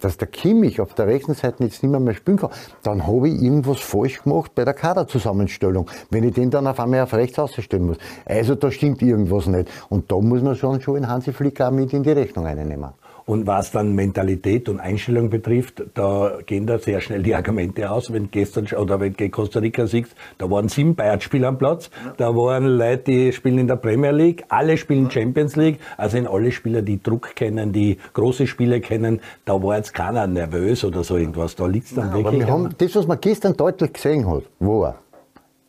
dass 0.00 0.16
der 0.16 0.28
Kimmich 0.28 0.80
auf 0.80 0.94
der 0.94 1.06
rechten 1.06 1.34
Seite 1.34 1.64
jetzt 1.64 1.82
nicht 1.82 1.90
mehr, 1.90 2.00
mehr 2.00 2.14
spielen 2.14 2.38
kann, 2.38 2.50
dann 2.82 3.06
habe 3.06 3.28
ich 3.28 3.40
irgendwas 3.40 3.80
falsch 3.80 4.22
gemacht 4.22 4.54
bei 4.54 4.64
der 4.64 4.74
Kaderzusammenstellung, 4.74 5.88
wenn 6.10 6.24
ich 6.24 6.34
den 6.34 6.50
dann 6.50 6.66
auf 6.66 6.80
einmal 6.80 7.02
auf 7.02 7.12
rechts 7.14 7.38
ausstellen 7.38 7.86
muss. 7.86 7.98
Also 8.24 8.54
da 8.54 8.70
stimmt 8.70 9.02
irgendwas 9.02 9.46
nicht. 9.46 9.68
Und 9.88 10.10
da 10.10 10.16
muss 10.16 10.42
man 10.42 10.56
schon, 10.56 10.80
schon 10.80 10.96
in 10.96 11.08
Hansi 11.08 11.32
Flick 11.32 11.60
auch 11.60 11.70
mit 11.70 11.92
in 11.92 12.02
die 12.02 12.12
Rechnung 12.12 12.46
einnehmen. 12.46 12.90
Und 13.30 13.46
was 13.46 13.70
dann 13.70 13.94
Mentalität 13.94 14.68
und 14.68 14.80
Einstellung 14.80 15.30
betrifft, 15.30 15.84
da 15.94 16.38
gehen 16.46 16.66
da 16.66 16.80
sehr 16.80 17.00
schnell 17.00 17.22
die 17.22 17.32
Argumente 17.32 17.88
aus. 17.88 18.12
Wenn 18.12 18.32
gestern 18.32 18.66
oder 18.76 18.98
wenn 18.98 19.12
gegen 19.12 19.30
Costa 19.30 19.60
Rica 19.60 19.86
siegst, 19.86 20.16
da 20.38 20.50
waren 20.50 20.68
sieben 20.68 20.96
Bayern-Spieler 20.96 21.46
am 21.46 21.56
Platz, 21.56 21.90
da 22.16 22.34
waren 22.34 22.64
Leute, 22.66 23.04
die 23.04 23.32
spielen 23.32 23.58
in 23.58 23.68
der 23.68 23.76
Premier 23.76 24.10
League, 24.10 24.42
alle 24.48 24.76
spielen 24.76 25.12
Champions 25.12 25.54
League, 25.54 25.78
also 25.96 26.18
in 26.18 26.26
alle 26.26 26.50
Spieler, 26.50 26.82
die 26.82 27.00
Druck 27.00 27.36
kennen, 27.36 27.72
die 27.72 27.98
große 28.14 28.48
Spiele 28.48 28.80
kennen, 28.80 29.20
da 29.44 29.62
war 29.62 29.76
jetzt 29.76 29.94
keiner 29.94 30.26
nervös 30.26 30.82
oder 30.84 31.04
so 31.04 31.16
irgendwas. 31.16 31.54
Da 31.54 31.66
liegt 31.66 31.86
es 31.86 31.94
dann 31.94 32.06
Nein, 32.06 32.24
wirklich. 32.24 32.42
Aber 32.42 32.48
wir 32.48 32.52
haben 32.52 32.74
das, 32.76 32.96
was 32.96 33.06
man 33.06 33.20
gestern 33.20 33.56
deutlich 33.56 33.92
gesehen 33.92 34.28
hat, 34.28 34.42
war 34.58 34.96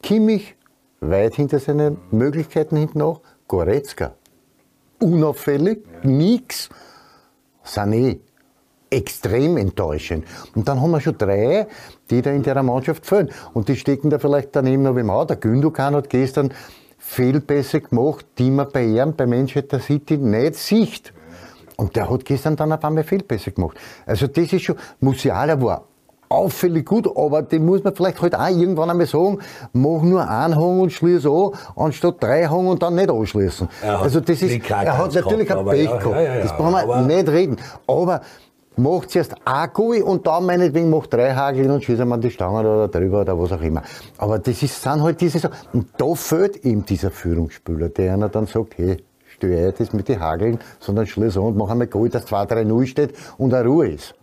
Kimmich 0.01 0.55
weit 0.99 1.35
hinter 1.35 1.59
seinen 1.59 1.97
Möglichkeiten 2.09 2.75
hinten 2.75 2.97
nach, 2.97 3.19
Goretzka 3.47 4.15
unauffällig, 5.01 5.79
ja. 6.03 6.09
nichts 6.09 6.69
Sané 7.63 8.19
extrem 8.89 9.57
enttäuschend. 9.57 10.25
Und 10.53 10.67
dann 10.67 10.81
haben 10.81 10.91
wir 10.91 11.01
schon 11.01 11.17
drei, 11.17 11.67
die 12.09 12.21
da 12.21 12.31
in 12.31 12.43
der 12.43 12.61
Mannschaft 12.61 13.05
fehlen. 13.05 13.29
Und 13.53 13.69
die 13.69 13.75
stecken 13.75 14.09
da 14.09 14.19
vielleicht 14.19 14.49
daneben 14.55 14.83
noch 14.83 14.95
wie 14.95 15.03
Mau. 15.03 15.23
Der 15.25 15.37
Gündogan 15.37 15.95
hat 15.95 16.09
gestern 16.09 16.53
Fehlpässe 16.97 17.81
gemacht, 17.81 18.25
die 18.37 18.51
man 18.51 18.69
bei 18.71 18.83
ihm, 18.83 19.15
bei 19.15 19.25
Manchester 19.25 19.79
City 19.79 20.17
nicht 20.17 20.55
sieht. 20.55 21.13
Und 21.77 21.95
der 21.95 22.09
hat 22.09 22.25
gestern 22.25 22.55
dann 22.55 22.71
auf 22.73 22.83
einmal 22.83 23.03
Fehlpässe 23.03 23.51
gemacht. 23.51 23.77
Also 24.05 24.27
das 24.27 24.53
ist 24.53 24.61
schon, 24.61 24.75
Musiala 24.99 25.59
war 25.61 25.87
auffällig 26.31 26.85
gut, 26.85 27.07
aber 27.15 27.41
den 27.41 27.65
muss 27.65 27.83
man 27.83 27.95
vielleicht 27.95 28.21
halt 28.21 28.35
auch 28.35 28.47
irgendwann 28.47 28.89
einmal 28.89 29.05
sagen, 29.05 29.39
mach 29.73 30.01
nur 30.01 30.27
einen 30.27 30.55
Hang 30.55 30.79
und 30.79 30.91
schließ 30.91 31.25
an, 31.25 31.51
anstatt 31.75 32.21
drei 32.21 32.47
Hang 32.47 32.67
und 32.67 32.81
dann 32.81 32.95
nicht 32.95 33.09
anschließen. 33.09 33.67
Also 33.83 34.19
das 34.19 34.41
ist, 34.41 34.69
er 34.69 34.97
hat 34.97 35.13
natürlich 35.13 35.47
gehabt, 35.47 35.67
ein 35.67 35.75
Pech 35.75 35.85
ja, 35.85 35.97
gehabt. 35.97 36.15
Ja, 36.15 36.21
ja, 36.21 36.39
das 36.41 36.55
brauchen 36.57 36.73
wir 36.73 37.01
nicht 37.01 37.29
reden. 37.29 37.57
Aber 37.87 38.21
macht 38.77 39.11
zuerst 39.11 39.35
ein 39.45 39.69
Gui 39.73 40.01
und 40.01 40.25
dann 40.27 40.45
meinetwegen 40.45 40.89
macht 40.89 41.13
drei 41.13 41.33
Hagel 41.33 41.69
und 41.69 41.83
schießt 41.83 42.05
man 42.05 42.21
die 42.21 42.31
Stangen 42.31 42.65
oder 42.65 42.87
drüber 42.87 43.21
oder 43.21 43.39
was 43.39 43.51
auch 43.51 43.61
immer. 43.61 43.83
Aber 44.17 44.39
das 44.39 44.63
ist, 44.63 44.81
sind 44.81 45.01
halt 45.03 45.21
diese 45.21 45.39
Sachen. 45.39 45.55
Und 45.73 45.87
da 45.97 46.13
fehlt 46.15 46.63
ihm 46.63 46.85
dieser 46.85 47.11
Führungsspieler, 47.11 47.89
der 47.89 48.13
einer 48.13 48.29
dann 48.29 48.47
sagt, 48.47 48.77
hey, 48.77 48.97
störe 49.27 49.73
das 49.77 49.93
mit 49.93 50.07
den 50.07 50.19
Hageln, 50.19 50.59
sondern 50.79 51.07
schließ 51.07 51.37
an 51.37 51.43
und 51.43 51.57
mach 51.57 51.69
einmal 51.69 51.87
Gui, 51.87 52.09
dass 52.09 52.27
2-3-0 52.27 52.85
steht 52.85 53.13
und 53.37 53.53
eine 53.53 53.67
Ruhe 53.67 53.89
ist. 53.89 54.15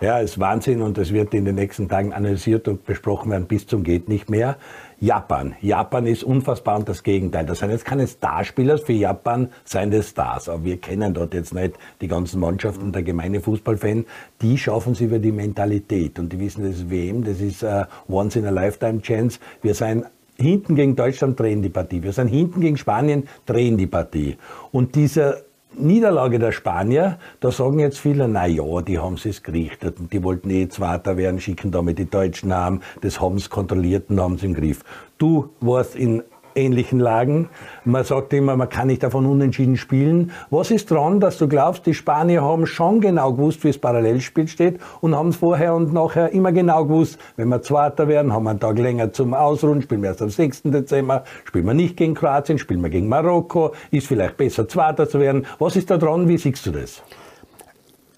Ja, 0.00 0.18
ist 0.18 0.40
Wahnsinn 0.40 0.82
und 0.82 0.98
es 0.98 1.12
wird 1.12 1.34
in 1.34 1.44
den 1.44 1.54
nächsten 1.54 1.88
Tagen 1.88 2.12
analysiert 2.12 2.66
und 2.66 2.84
besprochen 2.84 3.30
werden 3.30 3.46
bis 3.46 3.66
zum 3.66 3.84
geht 3.84 4.08
nicht 4.08 4.28
mehr. 4.28 4.56
Japan. 4.98 5.54
Japan 5.60 6.06
ist 6.06 6.24
unfassbar 6.24 6.78
und 6.78 6.88
das 6.88 7.02
Gegenteil. 7.02 7.46
Das 7.46 7.60
sind 7.60 7.70
jetzt 7.70 7.84
keine 7.84 8.06
Starspieler, 8.06 8.78
für 8.78 8.92
Japan 8.92 9.50
seien 9.64 9.90
das 9.92 10.08
Stars. 10.08 10.48
Aber 10.48 10.64
wir 10.64 10.78
kennen 10.78 11.14
dort 11.14 11.32
jetzt 11.32 11.54
nicht 11.54 11.74
die 12.00 12.08
ganzen 12.08 12.40
Mannschaften, 12.40 12.90
der 12.90 13.02
gemeine 13.02 13.40
Fußballfan. 13.40 14.04
Die 14.42 14.58
schaffen 14.58 14.94
sie 14.94 15.04
über 15.04 15.20
die 15.20 15.32
Mentalität 15.32 16.18
und 16.18 16.32
die 16.32 16.40
wissen, 16.40 16.64
das 16.64 16.76
ist 16.76 16.90
WM, 16.90 17.22
das 17.22 17.40
ist 17.40 17.62
uh, 17.62 17.84
once 18.08 18.36
in 18.36 18.46
a 18.46 18.50
lifetime 18.50 19.00
chance. 19.00 19.38
Wir 19.62 19.74
sind 19.74 20.06
hinten 20.36 20.74
gegen 20.74 20.96
Deutschland 20.96 21.38
drehen 21.38 21.62
die 21.62 21.68
Partie. 21.68 22.02
Wir 22.02 22.12
sind 22.12 22.28
hinten 22.28 22.60
gegen 22.60 22.76
Spanien 22.76 23.28
drehen 23.46 23.78
die 23.78 23.86
Partie. 23.86 24.36
Und 24.72 24.96
dieser 24.96 25.43
Niederlage 25.76 26.38
der 26.38 26.52
Spanier, 26.52 27.18
da 27.40 27.50
sagen 27.50 27.78
jetzt 27.78 27.98
viele, 27.98 28.28
na 28.28 28.46
ja, 28.46 28.80
die 28.82 28.98
haben 28.98 29.14
es 29.14 29.42
gerichtet 29.42 29.98
und 29.98 30.12
die 30.12 30.22
wollten 30.22 30.50
eh 30.50 30.68
Zweiter 30.68 31.16
werden, 31.16 31.40
schicken 31.40 31.70
damit 31.70 31.98
die 31.98 32.08
Deutschen 32.08 32.54
haben, 32.54 32.80
das 33.00 33.20
haben 33.20 33.38
sie 33.38 33.48
kontrolliert 33.48 34.10
und 34.10 34.20
haben 34.20 34.38
sie 34.38 34.46
im 34.46 34.54
Griff. 34.54 34.84
Du 35.18 35.50
warst 35.60 35.96
in 35.96 36.22
ähnlichen 36.56 37.00
Lagen. 37.00 37.48
Man 37.84 38.04
sagt 38.04 38.32
immer, 38.32 38.56
man 38.56 38.68
kann 38.68 38.88
nicht 38.88 39.02
davon 39.02 39.26
unentschieden 39.26 39.76
spielen. 39.76 40.32
Was 40.50 40.70
ist 40.70 40.90
dran, 40.90 41.20
dass 41.20 41.38
du 41.38 41.48
glaubst, 41.48 41.86
die 41.86 41.94
Spanier 41.94 42.42
haben 42.42 42.66
schon 42.66 43.00
genau 43.00 43.32
gewusst, 43.32 43.64
wie 43.64 43.68
das 43.68 43.78
Parallelspiel 43.78 44.48
steht 44.48 44.80
und 45.00 45.14
haben 45.14 45.28
es 45.28 45.36
vorher 45.36 45.74
und 45.74 45.92
nachher 45.92 46.32
immer 46.32 46.52
genau 46.52 46.84
gewusst, 46.84 47.18
wenn 47.36 47.48
wir 47.48 47.62
Zweiter 47.62 48.08
werden, 48.08 48.32
haben 48.32 48.44
wir 48.44 48.50
einen 48.50 48.60
Tag 48.60 48.78
länger 48.78 49.12
zum 49.12 49.34
Ausruhen, 49.34 49.82
spielen 49.82 50.02
wir 50.02 50.10
erst 50.10 50.22
am 50.22 50.30
6. 50.30 50.62
Dezember, 50.64 51.24
spielen 51.44 51.66
wir 51.66 51.74
nicht 51.74 51.96
gegen 51.96 52.14
Kroatien, 52.14 52.58
spielen 52.58 52.82
wir 52.82 52.90
gegen 52.90 53.08
Marokko, 53.08 53.72
ist 53.90 54.06
vielleicht 54.06 54.36
besser 54.36 54.68
Zweiter 54.68 55.08
zu 55.08 55.20
werden. 55.20 55.46
Was 55.58 55.76
ist 55.76 55.90
da 55.90 55.96
dran? 55.96 56.28
Wie 56.28 56.38
siehst 56.38 56.66
du 56.66 56.70
das? 56.70 57.02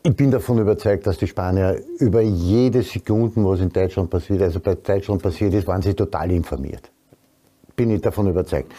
Ich 0.06 0.14
bin 0.14 0.30
davon 0.30 0.58
überzeugt, 0.58 1.04
dass 1.04 1.18
die 1.18 1.26
Spanier 1.26 1.80
über 1.98 2.20
jede 2.20 2.82
Sekunde, 2.82 3.44
was 3.44 3.58
in 3.58 3.70
Deutschland 3.70 4.08
passiert, 4.08 4.40
also 4.40 4.60
bei 4.60 4.76
Deutschland 4.76 5.20
passiert 5.20 5.52
ist, 5.52 5.66
waren 5.66 5.82
sie 5.82 5.94
total 5.94 6.30
informiert. 6.30 6.92
Bin 7.76 7.90
ich 7.90 8.00
davon 8.00 8.28
überzeugt. 8.28 8.72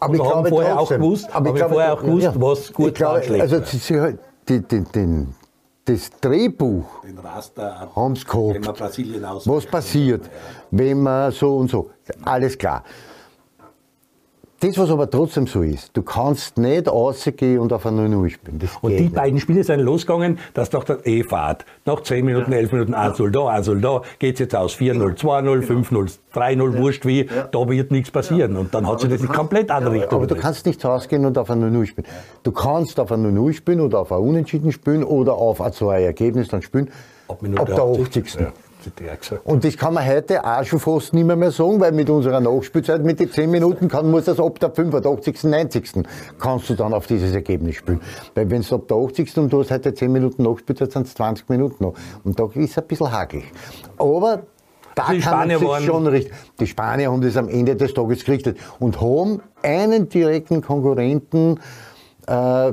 Aber, 0.00 0.14
ich 0.14 0.20
glaube 0.20 0.48
vorher 0.48 0.74
trotzdem, 0.74 1.00
auch 1.00 1.04
gewusst, 1.04 1.28
aber 1.32 1.48
ich 1.50 1.54
glaube, 1.54 1.74
vorher 1.74 1.92
auch 1.92 2.00
gewusst, 2.00 2.24
ja, 2.24 2.34
was 2.36 2.72
gut 2.72 2.94
glaube, 2.94 3.14
war, 3.14 3.22
schlecht 3.22 3.42
Also 3.42 3.60
sie, 3.64 3.76
sie, 3.76 4.18
die, 4.48 4.60
die, 4.60 4.80
den, 4.80 5.34
das 5.84 6.10
Drehbuch 6.20 6.84
haben 7.94 8.16
sie 8.16 8.24
gehabt. 8.24 8.80
Was 9.46 9.66
passiert, 9.66 10.30
wenn 10.70 11.02
man 11.02 11.30
so 11.30 11.56
und 11.56 11.70
so. 11.70 11.90
Alles 12.24 12.58
klar. 12.58 12.82
Das, 14.62 14.78
was 14.78 14.90
aber 14.90 15.10
trotzdem 15.10 15.48
so 15.48 15.62
ist, 15.62 15.90
du 15.96 16.02
kannst 16.02 16.56
nicht 16.56 16.86
rausgehen 16.86 17.58
und 17.58 17.72
auf 17.72 17.84
ein 17.84 17.96
0-0 17.96 18.30
spielen. 18.30 18.60
Das 18.60 18.70
und 18.80 18.92
die 18.92 19.02
nicht. 19.02 19.14
beiden 19.14 19.40
Spiele 19.40 19.64
sind 19.64 19.80
losgegangen, 19.80 20.38
dass 20.54 20.70
doch 20.70 20.84
der 20.84 21.04
E-Fahrt. 21.04 21.64
Nach 21.84 22.00
10 22.00 22.24
Minuten, 22.24 22.52
11 22.52 22.70
Minuten, 22.70 22.94
1 22.94 23.18
0 23.18 23.32
da, 23.32 23.48
1 23.48 23.66
0 23.66 23.80
da, 23.80 24.02
geht 24.20 24.34
es 24.34 24.38
jetzt 24.38 24.54
aus 24.54 24.76
4-0, 24.76 25.18
2-0, 25.18 25.66
5-0, 25.66 26.18
3-0, 26.32 26.78
wurscht 26.78 27.04
wie, 27.04 27.26
ja. 27.26 27.48
da 27.50 27.68
wird 27.68 27.90
nichts 27.90 28.12
passieren. 28.12 28.56
Und 28.56 28.72
dann 28.72 28.86
hat 28.86 29.00
sich 29.00 29.10
das 29.10 29.22
in 29.22 29.26
komplett 29.26 29.68
andere 29.68 29.94
Richtung. 29.94 30.18
Aber 30.20 30.28
du 30.28 30.36
kannst 30.36 30.64
nicht 30.64 30.84
rausgehen 30.84 31.26
und 31.26 31.36
auf 31.38 31.50
ein 31.50 31.60
0-0 31.60 31.86
spielen. 31.86 32.06
Du 32.44 32.52
kannst 32.52 33.00
auf 33.00 33.10
ein 33.10 33.36
0-0 33.36 33.54
spielen 33.54 33.80
oder 33.80 33.98
auf 33.98 34.12
ein 34.12 34.20
Unentschieden 34.20 34.70
spielen 34.70 35.02
oder 35.02 35.34
auf 35.34 35.60
ein 35.60 35.72
2 35.72 36.04
Ergebnis 36.04 36.46
dann 36.46 36.62
spielen. 36.62 36.88
Ab, 37.26 37.40
ab 37.56 37.66
der 37.66 37.82
80. 37.82 38.52
Ja. 39.00 39.38
Und 39.44 39.64
das 39.64 39.76
kann 39.76 39.94
man 39.94 40.06
heute 40.06 40.44
auch 40.44 40.64
schon 40.64 40.80
fast 40.80 41.14
nicht 41.14 41.24
mehr, 41.24 41.36
mehr 41.36 41.50
sagen, 41.50 41.80
weil 41.80 41.92
mit 41.92 42.10
unserer 42.10 42.40
Nachspielzeit, 42.40 43.02
mit 43.04 43.20
den 43.20 43.30
10 43.30 43.50
Minuten, 43.50 43.88
kann, 43.88 44.10
muss 44.10 44.24
das 44.24 44.40
ab 44.40 44.58
der 44.58 44.70
85., 44.70 45.44
90. 45.44 45.92
kannst 46.38 46.70
du 46.70 46.74
dann 46.74 46.92
auf 46.94 47.06
dieses 47.06 47.32
Ergebnis 47.32 47.76
spielen. 47.76 48.00
Weil 48.34 48.50
wenn 48.50 48.60
es 48.60 48.72
ab 48.72 48.88
der 48.88 48.96
80. 48.96 49.36
und 49.38 49.52
du 49.52 49.60
hast 49.60 49.70
heute 49.70 49.94
10 49.94 50.10
Minuten 50.10 50.42
Nachspielzeit, 50.42 50.92
sind 50.92 51.06
es 51.06 51.14
20 51.14 51.48
Minuten 51.48 51.84
noch. 51.84 51.94
Und 52.24 52.38
da 52.38 52.44
ist 52.54 52.70
es 52.70 52.78
ein 52.78 52.86
bisschen 52.86 53.10
hakelig. 53.10 53.44
Aber 53.98 54.42
da 54.94 55.10
die 55.10 55.20
kann 55.20 55.48
Spanier 55.48 55.60
man 55.60 55.78
sich 55.78 55.86
schon 55.86 56.06
richten. 56.06 56.32
Die 56.60 56.66
Spanier 56.66 57.10
haben 57.10 57.22
das 57.22 57.36
am 57.36 57.48
Ende 57.48 57.76
des 57.76 57.94
Tages 57.94 58.24
gerichtet 58.24 58.58
und 58.78 59.00
haben 59.00 59.40
einen 59.62 60.08
direkten 60.08 60.60
Konkurrenten 60.60 61.60
äh, 62.26 62.72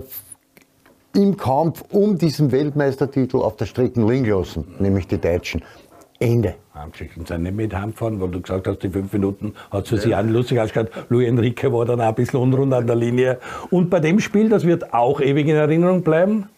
im 1.16 1.38
Kampf 1.38 1.84
um 1.92 2.18
diesen 2.18 2.52
Weltmeistertitel 2.52 3.38
auf 3.38 3.56
der 3.56 3.66
Strecke 3.66 4.02
liegen 4.02 4.26
lassen, 4.26 4.76
nämlich 4.80 5.08
die 5.08 5.18
Deutschen. 5.18 5.64
Ende. 6.20 6.56
Heimgeschichten 6.76 7.26
sind 7.26 7.44
nicht 7.44 7.56
mit 7.56 7.74
heimgefahren, 7.74 8.20
weil 8.20 8.30
du 8.30 8.42
gesagt 8.42 8.68
hast, 8.68 8.84
die 8.84 8.90
fünf 8.90 9.14
Minuten 9.14 9.54
hat 9.72 9.84
es 9.84 9.90
für 9.90 9.98
sie 9.98 10.14
auch 10.14 10.24
lustig 10.24 10.60
ausgeschaut. 10.60 10.92
Louis 11.08 11.28
Enrique 11.30 11.72
war 11.72 11.86
dann 11.86 12.02
auch 12.02 12.10
ein 12.10 12.16
bisschen 12.16 12.42
unrund 12.42 12.74
an 12.74 12.88
der 12.88 12.98
Linie. 12.98 13.40
Und 13.70 13.90
bei 13.90 14.02
dem 14.02 14.20
Spiel, 14.20 14.50
das 14.50 14.66
wird 14.66 14.94
auch 14.94 15.22
ewig 15.22 15.48
in 15.48 15.56
Erinnerung 15.56 16.04
bleiben, 16.04 16.50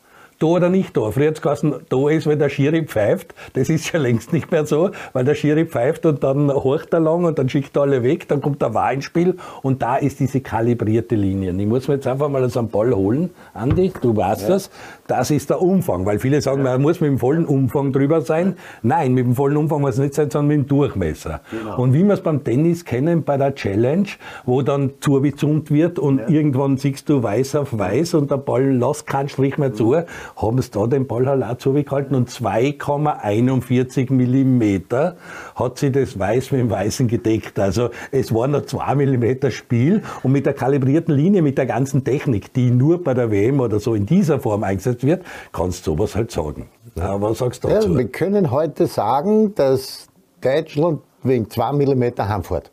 da 0.41 0.47
oder 0.47 0.69
nicht 0.69 0.95
da. 0.97 1.11
Früher 1.11 1.27
hat 1.27 1.35
es 1.35 1.41
geheißen, 1.41 1.73
da 1.89 2.09
ist, 2.09 2.27
wenn 2.27 2.39
der 2.39 2.49
Schiri 2.49 2.83
pfeift. 2.83 3.33
Das 3.53 3.69
ist 3.69 3.91
ja 3.91 3.99
längst 3.99 4.33
nicht 4.33 4.51
mehr 4.51 4.65
so, 4.65 4.91
weil 5.13 5.25
der 5.25 5.35
Schiri 5.35 5.65
pfeift 5.65 6.05
und 6.05 6.23
dann 6.23 6.51
horcht 6.51 6.93
er 6.93 6.99
lang 6.99 7.25
und 7.25 7.37
dann 7.37 7.49
schickt 7.49 7.75
er 7.75 7.83
alle 7.83 8.03
weg, 8.03 8.27
dann 8.27 8.41
kommt 8.41 8.61
der 8.61 8.73
Wahr 8.73 8.93
ins 8.93 9.05
Spiel 9.05 9.37
und 9.61 9.81
da 9.81 9.97
ist 9.97 10.19
diese 10.19 10.41
kalibrierte 10.41 11.15
Linie. 11.15 11.51
Ich 11.51 11.67
muss 11.67 11.87
mir 11.87 11.95
jetzt 11.95 12.07
einfach 12.07 12.29
mal 12.29 12.47
so 12.49 12.59
einen 12.59 12.69
Ball 12.69 12.93
holen. 12.93 13.29
Andi, 13.53 13.91
du 14.01 14.15
weißt 14.15 14.43
ja. 14.43 14.49
das. 14.49 14.69
Das 15.07 15.29
ist 15.29 15.49
der 15.49 15.61
Umfang, 15.61 16.05
weil 16.05 16.19
viele 16.19 16.41
sagen, 16.41 16.63
man 16.63 16.81
muss 16.81 17.01
mit 17.01 17.09
dem 17.09 17.19
vollen 17.19 17.45
Umfang 17.45 17.91
drüber 17.91 18.21
sein. 18.21 18.55
Nein, 18.81 19.13
mit 19.13 19.25
dem 19.25 19.35
vollen 19.35 19.57
Umfang 19.57 19.81
muss 19.81 19.95
es 19.95 19.99
nicht 19.99 20.13
sein, 20.13 20.29
sondern 20.29 20.57
mit 20.57 20.57
dem 20.65 20.67
Durchmesser. 20.67 21.41
Genau. 21.51 21.81
Und 21.81 21.93
wie 21.93 22.03
wir 22.03 22.13
es 22.13 22.21
beim 22.21 22.43
Tennis 22.43 22.85
kennen, 22.85 23.23
bei 23.23 23.37
der 23.37 23.53
Challenge, 23.53 24.07
wo 24.45 24.61
dann 24.61 24.91
zugezoomt 25.01 25.69
wird 25.71 25.99
und 25.99 26.19
ja. 26.19 26.29
irgendwann 26.29 26.77
siehst 26.77 27.09
du 27.09 27.21
weiß 27.21 27.55
auf 27.55 27.77
weiß 27.77 28.13
und 28.13 28.31
der 28.31 28.37
Ball 28.37 28.71
lässt 28.71 29.05
keinen 29.05 29.29
Strich 29.29 29.57
mehr 29.57 29.73
zu, 29.73 29.95
haben 30.35 30.61
sie 30.61 30.71
da 30.71 30.87
den 30.87 31.07
Ball 31.07 31.27
halt 31.27 31.43
auch 31.43 31.57
zugehalten 31.57 32.15
und 32.15 32.29
2,41 32.29 34.11
Millimeter 34.11 35.17
hat 35.55 35.77
sie 35.77 35.91
das 35.91 36.17
Weiß 36.17 36.51
mit 36.51 36.61
dem 36.61 36.69
Weißen 36.69 37.07
gedeckt. 37.07 37.59
Also 37.59 37.89
es 38.11 38.33
war 38.33 38.47
noch 38.47 38.65
2 38.65 38.95
Millimeter 38.95 39.51
Spiel 39.51 40.01
und 40.23 40.31
mit 40.31 40.45
der 40.45 40.53
kalibrierten 40.53 41.15
Linie, 41.15 41.41
mit 41.41 41.57
der 41.57 41.65
ganzen 41.65 42.03
Technik, 42.03 42.53
die 42.53 42.71
nur 42.71 43.03
bei 43.03 43.13
der 43.13 43.31
WM 43.31 43.59
oder 43.59 43.79
so 43.79 43.93
in 43.93 44.05
dieser 44.05 44.39
Form 44.39 44.63
eingesetzt 44.63 45.05
wird, 45.05 45.23
kannst 45.51 45.85
du 45.87 45.91
sowas 45.91 46.15
halt 46.15 46.31
sagen. 46.31 46.69
Ja, 46.95 47.21
was 47.21 47.39
sagst 47.39 47.63
du 47.63 47.67
dazu? 47.67 47.91
Ja, 47.91 47.97
wir 47.97 48.07
können 48.07 48.51
heute 48.51 48.87
sagen, 48.87 49.53
dass 49.55 50.07
Deutschland 50.41 51.01
wegen 51.23 51.49
2 51.49 51.73
Millimeter 51.73 52.27
heimfährt. 52.27 52.71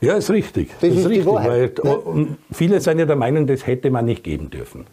Ja, 0.00 0.14
ist 0.14 0.30
richtig. 0.30 0.70
Das, 0.80 0.90
das 0.90 0.98
ist, 0.98 1.08
richtig, 1.08 1.26
weil 1.26 1.72
viele 2.52 2.80
sind 2.80 2.98
ja 2.98 3.06
der 3.06 3.16
Meinung, 3.16 3.46
das 3.46 3.66
hätte 3.66 3.90
man 3.90 4.04
nicht 4.04 4.22
geben 4.22 4.50
dürfen. 4.50 4.86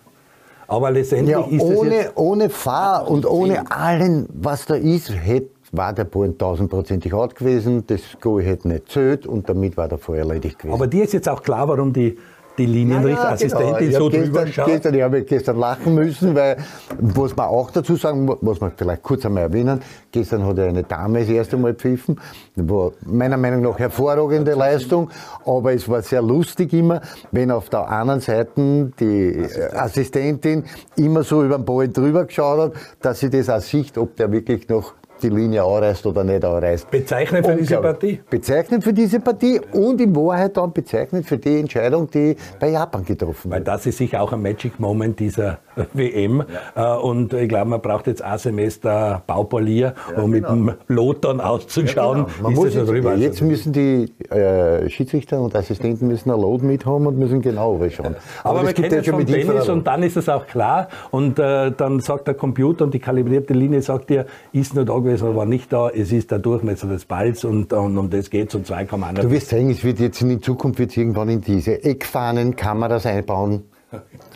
Aber 0.68 0.92
letztendlich 0.92 1.36
ja, 1.36 1.46
ist 1.46 1.62
ohne, 1.62 1.96
jetzt 1.96 2.12
ohne 2.16 2.50
Fahr 2.50 3.10
und 3.10 3.26
ohne 3.26 3.72
allen, 3.72 4.28
was 4.34 4.66
da 4.66 4.76
ist, 4.76 5.12
hätte 5.12 5.56
war 5.72 5.94
der 5.94 6.06
Ball 6.06 6.34
tausendprozentig 6.34 7.12
hart 7.12 7.36
gewesen, 7.36 7.86
das 7.88 8.00
Goal 8.22 8.44
hätte 8.44 8.68
nicht 8.68 8.90
zählt 8.90 9.28
und 9.28 9.50
damit 9.50 9.76
war 9.78 9.88
der 9.88 9.98
Fall 9.98 10.18
erledigt 10.18 10.60
gewesen. 10.60 10.74
Aber 10.74 10.88
dir 10.88 11.04
ist 11.04 11.14
jetzt 11.14 11.28
auch 11.28 11.42
klar, 11.42 11.68
warum 11.68 11.92
die 11.92 12.18
die 12.58 12.66
Linienrichterassistentin 12.66 13.68
ja, 13.68 13.80
ja, 13.80 13.88
genau. 13.88 14.00
so 14.00 14.10
gestern, 14.10 14.34
drüber 14.34 14.48
schaut. 14.48 14.66
Gestern, 14.68 14.94
ich 14.94 15.02
habe 15.02 15.22
gestern 15.24 15.60
lachen 15.60 15.96
müssen, 15.96 16.36
weil, 16.36 16.58
was 17.00 17.36
man 17.36 17.48
auch 17.48 17.72
dazu 17.72 17.96
sagen, 17.96 18.26
muss 18.42 18.62
man 18.62 18.72
vielleicht 18.76 19.04
kurz 19.04 19.26
einmal 19.26 19.44
erwähnen, 19.44 19.82
gestern 20.12 20.46
hat 20.46 20.60
eine 20.60 20.84
Dame 20.84 21.20
das 21.20 21.30
erste 21.30 21.58
Mal 21.58 21.74
pfiffen, 21.74 22.20
war 22.56 22.92
meiner 23.06 23.38
Meinung 23.38 23.62
nach 23.62 23.78
hervorragende 23.80 24.54
Leistung, 24.54 25.10
aber 25.46 25.74
es 25.74 25.88
war 25.90 26.02
sehr 26.02 26.22
lustig 26.22 26.74
immer, 26.74 27.02
wenn 27.32 27.52
auf 27.52 27.70
der 27.70 27.90
anderen 27.90 28.22
Seite 28.22 28.92
die 29.00 29.46
Assistentin 29.74 30.64
immer 30.96 31.24
so 31.24 31.44
über 31.44 31.58
den 31.58 31.66
Ball 31.66 31.90
drüber 31.90 32.26
geschaut 32.26 32.60
hat, 32.60 32.74
dass 33.02 33.20
sie 33.20 33.30
das 33.30 33.50
auch 33.50 33.62
sieht, 33.62 33.98
ob 33.98 34.16
der 34.16 34.32
wirklich 34.32 34.68
noch 34.70 34.94
die 35.22 35.30
Linie 35.30 35.64
anreißt 35.64 36.06
oder 36.06 36.24
nicht 36.24 36.44
anreißt. 36.44 36.90
Bezeichnet 36.92 37.46
für 37.46 37.56
diese 37.56 37.78
Partie? 37.78 38.22
Bezeichnet 38.30 38.84
für 38.84 38.94
diese 38.94 39.20
Partie 39.20 39.62
und 39.72 40.02
in 40.02 40.16
Wahrheit 40.16 40.58
dann 40.58 40.72
bezeichnet 40.74 41.26
für 41.26 41.38
die 41.38 41.60
Entscheidung, 41.60 42.10
die 42.10 42.36
bei 42.60 42.70
Japan 42.70 43.04
getroffen 43.04 43.52
wurde. 43.52 43.56
Weil 43.56 43.64
das 43.64 43.86
ist 43.86 43.98
sicher 43.98 44.22
auch 44.22 44.34
ein 44.34 44.42
Magic 44.42 44.80
Moment 44.80 45.20
dieser 45.20 45.60
WM. 45.94 46.44
Ja. 46.76 46.96
Äh, 46.96 47.00
und 47.00 47.34
ich 47.34 47.50
glaube, 47.50 47.70
man 47.70 47.82
braucht 47.82 48.08
jetzt 48.08 48.22
ein 48.22 48.38
Semester 48.38 49.24
Baupolier, 49.26 49.94
ja, 50.16 50.22
um 50.22 50.32
genau. 50.32 50.56
mit 50.56 50.76
dem 50.88 50.96
Lot 50.96 51.24
dann 51.26 51.40
auszuschauen. 51.42 52.26
Ja, 52.42 52.50
genau. 52.50 52.66
das 52.66 52.74
drüber. 52.86 53.16
Jetzt 53.16 53.42
müssen 53.42 53.74
die 53.74 54.14
äh, 54.30 54.90
Schiedsrichter 54.90 55.42
und 55.42 55.56
Assistenten 55.56 56.08
müssen 56.08 56.32
ein 56.32 56.40
Lot 56.40 56.64
mithaben 56.64 57.08
und 57.08 57.18
müssen 57.18 57.42
genau 57.42 57.80
schauen. 57.90 58.16
Aber, 58.44 58.60
Aber 58.60 58.64
man 58.64 58.74
kennt 58.74 58.94
es 58.94 59.08
vom 59.08 59.26
Tennis 59.26 59.70
und 59.70 59.86
dann 59.88 60.04
ist 60.04 60.18
es 60.18 60.30
auch 60.30 60.46
klar. 60.48 60.88
Und 61.12 61.40
äh, 61.40 61.72
dann 61.72 62.00
sagt 62.00 62.28
der 62.28 62.34
Computer 62.34 62.86
und 62.86 62.94
die 62.94 63.00
kalibrierte 63.00 63.54
Linie 63.54 63.82
sagt 63.82 64.10
dir, 64.10 64.26
ist 64.52 64.76
nur 64.76 64.86
da 64.86 65.00
gewesen 65.06 65.36
war 65.36 65.46
nicht 65.46 65.72
da. 65.72 65.90
Es 65.90 66.12
ist 66.12 66.32
der 66.32 66.40
Durchmesser 66.40 66.88
des 66.88 67.06
Balls 67.06 67.46
und, 67.46 67.72
und 67.74 67.98
um 67.98 68.10
das 68.10 68.30
geht 68.30 68.50
es 68.50 68.56
und 68.56 68.68
2,1. 68.68 69.22
Du 69.22 69.32
wirst 69.32 69.50
sehen, 69.50 69.70
es 69.70 69.84
wird 69.84 70.00
jetzt 70.00 70.22
in 70.22 70.42
Zukunft 70.42 70.80
wird 70.80 70.96
irgendwann 70.98 71.30
in 71.30 71.42
diese 71.42 71.84
Eckfahnen 71.84 72.56
Kameras 72.56 73.06
einbauen 73.06 73.64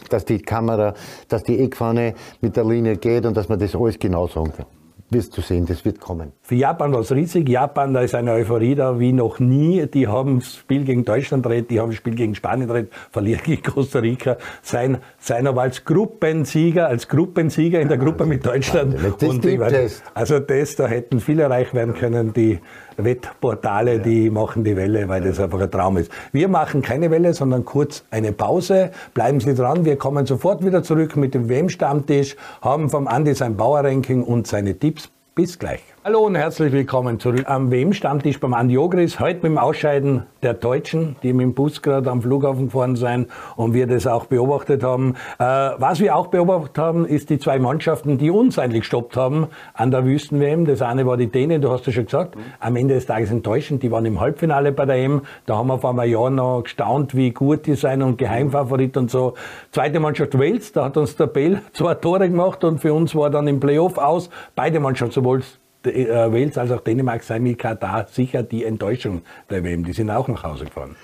dass 0.10 0.26
die 0.26 0.40
Kamera, 0.40 0.94
dass 1.28 1.44
die 1.44 1.60
Eckfahne 1.60 2.14
mit 2.42 2.56
der 2.56 2.66
Linie 2.66 2.98
geht 2.98 3.26
und 3.26 3.36
dass 3.36 3.50
man 3.50 3.60
das 3.60 3.76
alles 3.76 4.00
genau 4.00 4.28
sagen 4.28 4.54
kann 4.56 4.66
wirst 5.12 5.38
du 5.38 5.42
sehen, 5.42 5.66
das 5.66 5.86
wird 5.86 6.00
kommen. 6.00 6.34
Für 6.42 6.56
Japan 6.56 6.94
war 6.94 7.00
es 7.02 7.12
riesig. 7.12 7.50
Japan, 7.50 7.94
da 7.94 8.02
ist 8.02 8.16
eine 8.16 8.32
Euphorie 8.32 8.76
da 8.76 9.00
wie 9.00 9.12
noch 9.12 9.40
nie. 9.40 9.86
Die 9.88 10.08
haben 10.08 10.40
das 10.40 10.56
Spiel 10.56 10.84
gegen 10.84 11.06
Deutschland 11.06 11.46
dreht, 11.46 11.70
die 11.70 11.80
haben 11.80 11.90
das 11.90 11.98
Spiel 11.98 12.16
gegen 12.16 12.36
Spanien 12.36 12.68
dreht, 12.68 12.90
verlieren 13.12 13.42
gegen 13.44 13.64
Costa 13.64 14.00
Rica. 14.00 14.38
Sein, 14.62 15.00
sein 15.20 15.48
aber 15.48 15.64
als 15.64 15.86
Gruppensieger, 15.86 16.88
als 16.88 17.08
Gruppensieger 17.08 17.80
in 17.80 17.88
der 17.88 17.98
Gruppe 17.98 18.26
mit 18.26 18.46
Deutschland. 18.46 18.96
Das 18.96 19.30
und 19.30 19.44
weiß, 19.46 20.04
also 20.14 20.40
das, 20.40 20.76
da 20.76 20.88
hätten 20.88 21.20
viele 21.20 21.50
reich 21.50 21.74
werden 21.74 21.96
können, 21.96 22.34
die 22.34 22.60
Wettportale, 23.04 23.94
ja. 23.94 23.98
die 24.00 24.30
machen 24.30 24.64
die 24.64 24.76
Welle, 24.76 25.08
weil 25.08 25.22
das 25.22 25.40
einfach 25.40 25.60
ein 25.60 25.72
Traum 25.72 25.98
ist. 25.98 26.12
Wir 26.32 26.48
machen 26.48 26.82
keine 26.82 27.12
Welle, 27.12 27.34
sondern 27.34 27.66
kurz 27.66 28.04
eine 28.12 28.32
Pause. 28.32 28.92
Bleiben 29.14 29.40
Sie 29.40 29.54
dran. 29.56 29.86
Wir 29.86 29.98
kommen 29.98 30.26
sofort 30.26 30.66
wieder 30.66 30.84
zurück 30.84 31.16
mit 31.16 31.34
dem 31.34 31.50
WM-Stammtisch, 31.50 32.36
haben 32.62 32.90
vom 32.90 33.08
Andi 33.08 33.34
sein 33.34 33.56
Bauerranking 33.56 34.24
und 34.24 34.48
seine 34.48 34.78
Tipps. 34.78 35.10
Bis 35.36 35.58
gleich. 35.58 35.82
Hallo 36.06 36.20
und 36.22 36.36
herzlich 36.36 36.72
willkommen 36.72 37.20
zurück 37.20 37.44
am 37.50 37.72
WM-Stammtisch 37.72 38.40
beim 38.40 38.54
Andi 38.54 38.78
Ogris. 38.78 39.20
Heute 39.20 39.42
mit 39.42 39.52
dem 39.52 39.58
Ausscheiden 39.58 40.24
der 40.42 40.54
Deutschen, 40.54 41.18
die 41.24 41.34
mit 41.34 41.44
dem 41.44 41.54
Bus 41.54 41.82
gerade 41.82 42.10
am 42.10 42.22
Flughafen 42.22 42.68
gefahren 42.68 42.96
sind 42.96 43.28
und 43.58 43.74
wir 43.74 43.86
das 43.86 44.08
auch 44.08 44.28
beobachtet 44.28 44.82
haben. 44.82 45.16
Äh, 45.40 45.44
was 45.44 46.00
wir 46.00 46.16
auch 46.16 46.28
beobachtet 46.28 46.78
haben, 46.78 47.06
ist 47.06 47.30
die 47.30 47.38
zwei 47.38 47.60
Mannschaften, 47.60 48.18
die 48.18 48.32
uns 48.32 48.58
eigentlich 48.58 48.84
gestoppt 48.84 49.18
haben 49.18 49.48
an 49.74 49.92
der 49.92 50.06
Wüsten-WM. 50.06 50.64
Das 50.64 50.82
eine 50.82 51.06
war 51.06 51.18
die 51.18 51.28
Dänen, 51.28 51.62
du 51.62 51.70
hast 51.70 51.86
ja 51.86 51.92
schon 51.92 52.06
gesagt, 52.06 52.38
am 52.62 52.78
Ende 52.78 52.94
des 52.94 53.06
Tages 53.06 53.30
enttäuschend. 53.30 53.84
Die 53.84 53.92
waren 53.92 54.06
im 54.06 54.22
Halbfinale 54.22 54.72
bei 54.72 54.86
der 54.86 54.96
EM. 54.96 55.24
Da 55.48 55.58
haben 55.58 55.68
wir 55.68 55.80
vor 55.80 55.90
einem 55.90 56.10
Jahr 56.10 56.30
noch 56.30 56.64
gestaunt, 56.64 57.14
wie 57.14 57.32
gut 57.32 57.66
die 57.66 57.76
sind 57.76 58.04
und 58.04 58.18
Geheimfavorit 58.18 58.96
und 58.96 59.12
so. 59.12 59.34
Zweite 59.74 60.00
Mannschaft 60.00 60.40
Wales, 60.40 60.72
da 60.72 60.86
hat 60.86 60.96
uns 60.96 61.18
der 61.18 61.28
Bell 61.28 61.62
zwei 61.74 61.96
Tore 61.96 62.30
gemacht 62.30 62.64
und 62.64 62.80
für 62.80 62.94
uns 62.94 63.14
war 63.16 63.30
dann 63.30 63.48
im 63.50 63.60
Playoff 63.60 63.98
aus. 63.98 64.30
Beide 64.56 64.80
Mannschaften, 64.80 65.14
sowohl 65.14 65.42
Wales 65.84 66.58
als 66.58 66.72
auch 66.72 66.82
Dänemark 66.82 67.24
sei 67.24 67.40
mit 67.40 67.58
Katar 67.58 68.08
sicher 68.10 68.44
die 68.44 68.66
Enttäuschung 68.66 69.22
der 69.50 69.64
WM. 69.64 69.84
Die 69.84 69.94
sind 69.94 70.10
auch 70.10 70.28
nach 70.28 70.44
Hause 70.44 70.66
gefahren. 70.66 70.96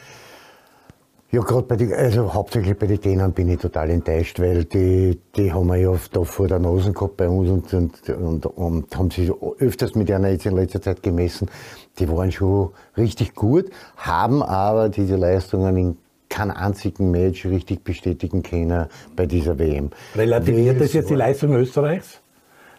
Ja, 1.32 1.42
gerade 1.42 1.64
bei 1.64 1.76
den, 1.76 1.92
also 1.92 2.34
hauptsächlich 2.34 2.78
bei 2.78 2.88
den 2.88 3.02
Dänern 3.02 3.34
bin 3.34 3.50
ich 3.50 3.60
total 3.60 3.90
enttäuscht, 3.90 4.40
weil 4.40 4.64
die, 4.64 5.20
die 5.36 5.52
haben 5.52 5.68
wir 5.68 5.76
ja 5.76 5.94
da 6.14 6.24
vor 6.24 6.48
der 6.48 6.60
Nase 6.60 6.94
gehabt 6.94 7.18
bei 7.18 7.28
uns 7.28 7.50
und, 7.50 7.74
und, 7.74 8.10
und, 8.10 8.46
und 8.46 8.98
haben 8.98 9.12
sich 9.12 9.30
öfters 9.60 9.96
mit 9.96 10.10
einer 10.12 10.30
jetzt 10.30 10.46
in 10.46 10.56
letzter 10.56 10.82
Zeit 10.82 11.04
gemessen. 11.04 11.50
Die 12.00 12.08
waren 12.10 12.32
schon 12.32 12.70
richtig 12.96 13.36
gut, 13.36 13.70
haben 13.98 14.44
aber 14.44 14.88
diese 14.88 15.18
Leistungen 15.18 15.76
in 15.76 15.98
keinem 16.30 16.52
einzigen 16.52 17.12
Match 17.12 17.46
richtig 17.46 17.84
bestätigen 17.84 18.42
können 18.42 18.86
bei 19.16 19.26
dieser 19.26 19.60
WM. 19.60 19.90
Relativiert 20.16 20.80
das 20.80 20.94
jetzt 20.94 21.10
die 21.10 21.16
Leistung 21.16 21.54
Österreichs? 21.54 22.22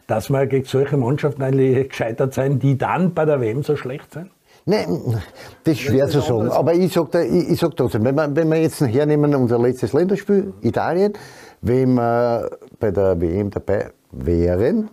Dass 0.07 0.31
wir 0.31 0.47
gegen 0.47 0.65
solche 0.65 0.97
Mannschaften 0.97 1.43
eigentlich 1.43 1.89
gescheitert 1.89 2.35
sein, 2.35 2.59
die 2.59 2.79
dann 2.79 3.15
bei 3.15 3.25
der 3.25 3.41
WM 3.41 3.63
so 3.63 3.77
schlecht 3.77 4.13
sind? 4.13 4.31
Nein, 4.69 5.17
das 5.63 5.75
ist 5.75 5.81
schwer 5.81 6.09
zu 6.09 6.21
sagen. 6.21 6.51
Aber 6.51 6.75
ich 6.75 6.93
sage 6.93 7.09
da, 7.13 7.21
ich, 7.23 7.51
ich 7.51 7.61
sag 7.61 7.77
trotzdem, 7.77 8.05
wenn 8.05 8.17
wir, 8.17 8.35
wenn 8.35 8.49
wir 8.49 8.61
jetzt 8.61 8.81
hernehmen, 8.81 9.35
unser 9.35 9.61
letztes 9.61 9.93
Länderspiel, 9.93 10.53
Italien, 10.61 11.13
wenn 11.61 11.95
wir 11.95 12.51
bei 12.81 12.91
der 12.91 13.21
WM 13.21 13.51
dabei 13.51 13.91
wären 14.11 14.91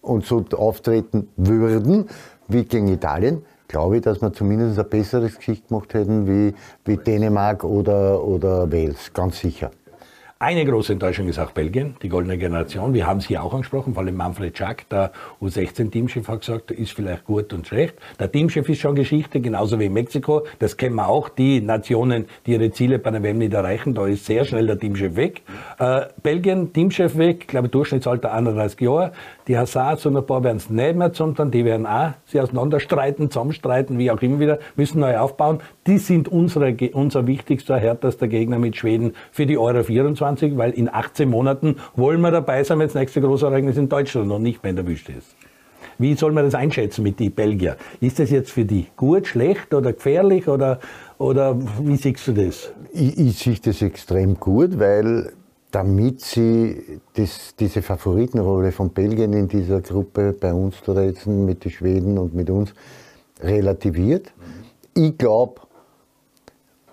und 0.00 0.24
so 0.26 0.44
auftreten 0.56 1.28
würden 1.36 2.08
wie 2.46 2.64
gegen 2.64 2.88
Italien, 2.88 3.42
glaube 3.66 3.96
ich, 3.96 4.02
dass 4.02 4.20
wir 4.20 4.32
zumindest 4.32 4.78
ein 4.78 4.88
besseres 4.88 5.38
Gesicht 5.38 5.68
gemacht 5.68 5.92
hätten 5.94 6.26
wie, 6.26 6.54
wie 6.84 6.96
Dänemark 6.96 7.64
oder, 7.64 8.22
oder 8.22 8.70
Wales, 8.70 9.12
ganz 9.12 9.40
sicher. 9.40 9.70
Eine 10.42 10.64
große 10.64 10.94
Enttäuschung 10.94 11.28
ist 11.28 11.38
auch 11.38 11.50
Belgien, 11.50 11.96
die 12.02 12.08
goldene 12.08 12.38
Generation. 12.38 12.94
Wir 12.94 13.06
haben 13.06 13.18
es 13.18 13.26
hier 13.26 13.42
auch 13.42 13.52
angesprochen, 13.52 13.92
vor 13.92 14.02
allem 14.02 14.16
Manfred 14.16 14.56
Schack, 14.56 14.88
der 14.88 15.12
U16-Teamchef, 15.42 16.26
hat 16.28 16.40
gesagt, 16.40 16.70
ist 16.70 16.92
vielleicht 16.92 17.26
gut 17.26 17.52
und 17.52 17.66
schlecht. 17.66 17.96
Der 18.18 18.32
Teamchef 18.32 18.66
ist 18.70 18.80
schon 18.80 18.94
Geschichte, 18.94 19.42
genauso 19.42 19.78
wie 19.78 19.90
Mexiko. 19.90 20.46
Das 20.58 20.78
kennen 20.78 20.94
wir 20.94 21.08
auch. 21.10 21.28
Die 21.28 21.60
Nationen, 21.60 22.24
die 22.46 22.52
ihre 22.52 22.70
Ziele 22.70 22.98
bei 22.98 23.10
der 23.10 23.22
WM 23.22 23.36
nicht 23.36 23.52
erreichen, 23.52 23.92
da 23.92 24.06
ist 24.06 24.24
sehr 24.24 24.46
schnell 24.46 24.66
der 24.66 24.78
Teamchef 24.78 25.14
weg. 25.14 25.42
Äh, 25.78 26.06
Belgien, 26.22 26.72
Teamchef 26.72 27.18
weg, 27.18 27.40
ich 27.42 27.46
glaube 27.48 27.68
Durchschnittsalter 27.68 28.32
31 28.32 28.80
Jahre. 28.80 29.12
Die 29.46 29.58
Hazards 29.58 30.06
und 30.06 30.16
ein 30.16 30.24
paar 30.24 30.42
werden 30.42 30.56
es 30.56 30.70
nicht 30.70 30.96
mehr 30.96 31.12
zusammen, 31.12 31.50
die 31.50 31.66
werden 31.66 31.84
auch 31.84 32.12
sie 32.24 32.40
auseinanderstreiten, 32.40 33.30
zusammenstreiten, 33.30 33.98
wie 33.98 34.10
auch 34.10 34.22
immer 34.22 34.40
wieder, 34.40 34.58
müssen 34.74 35.00
neu 35.00 35.18
aufbauen. 35.18 35.60
Die 35.86 35.98
sind 35.98 36.28
unsere, 36.28 36.74
unser 36.94 37.26
wichtigster, 37.26 37.76
härtester 37.76 38.26
Gegner 38.26 38.58
mit 38.58 38.76
Schweden 38.76 39.12
für 39.32 39.44
die 39.44 39.58
Euro 39.58 39.82
24. 39.82 40.29
2020, 40.36 40.56
weil 40.56 40.72
in 40.72 40.88
18 40.92 41.28
Monaten 41.28 41.76
wollen 41.96 42.20
wir 42.20 42.30
dabei 42.30 42.64
sein, 42.64 42.78
wenn 42.78 42.86
das 42.86 42.94
nächste 42.94 43.20
große 43.20 43.46
Ereignis 43.46 43.76
in 43.76 43.88
Deutschland 43.88 44.28
noch 44.28 44.38
nicht 44.38 44.62
mehr 44.62 44.70
in 44.70 44.76
der 44.76 44.86
Wüste 44.86 45.12
ist. 45.12 45.36
Wie 45.98 46.14
soll 46.14 46.32
man 46.32 46.44
das 46.44 46.54
einschätzen 46.54 47.02
mit 47.02 47.20
den 47.20 47.32
Belgier? 47.32 47.76
Ist 48.00 48.18
das 48.18 48.30
jetzt 48.30 48.50
für 48.50 48.64
die 48.64 48.86
gut, 48.96 49.26
schlecht 49.26 49.74
oder 49.74 49.92
gefährlich 49.92 50.48
oder, 50.48 50.80
oder 51.18 51.56
wie 51.82 51.96
siehst 51.96 52.26
du 52.26 52.32
das? 52.32 52.72
Ich, 52.92 53.18
ich 53.18 53.38
sehe 53.38 53.58
das 53.62 53.82
extrem 53.82 54.40
gut, 54.40 54.78
weil 54.78 55.32
damit 55.70 56.20
sie 56.20 57.00
das, 57.14 57.54
diese 57.58 57.82
Favoritenrolle 57.82 58.72
von 58.72 58.90
Belgien 58.90 59.32
in 59.32 59.46
dieser 59.46 59.80
Gruppe 59.80 60.34
bei 60.38 60.52
uns 60.52 60.76
da 60.84 61.00
jetzt 61.02 61.26
mit 61.26 61.64
den 61.64 61.70
Schweden 61.70 62.18
und 62.18 62.34
mit 62.34 62.50
uns 62.50 62.72
relativiert. 63.42 64.32
Ich 64.94 65.16
glaube, 65.16 65.60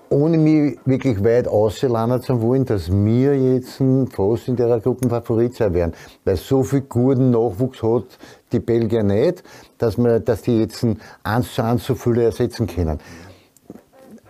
ohne 0.09 0.37
mich 0.37 0.77
wirklich 0.85 1.23
weit 1.23 1.47
auszulanden 1.47 2.21
zu 2.21 2.41
wollen, 2.41 2.65
dass 2.65 2.91
wir 2.91 3.37
jetzt 3.37 3.81
fast 4.11 4.47
in 4.47 4.55
der 4.55 4.79
Gruppenfavorit 4.79 5.55
sein 5.55 5.73
werden. 5.73 5.93
Weil 6.23 6.37
so 6.37 6.63
viel 6.63 6.81
guten 6.81 7.31
Nachwuchs 7.31 7.83
hat 7.83 8.05
die 8.51 8.59
Belgier 8.59 9.03
nicht, 9.03 9.43
dass, 9.77 9.97
wir, 9.97 10.19
dass 10.19 10.41
die 10.43 10.59
jetzt 10.59 10.85
eins 11.23 11.53
zu 11.53 11.63
eins 11.63 11.85
so 11.85 11.95
viele 11.95 12.23
ersetzen 12.23 12.67
können. 12.67 12.99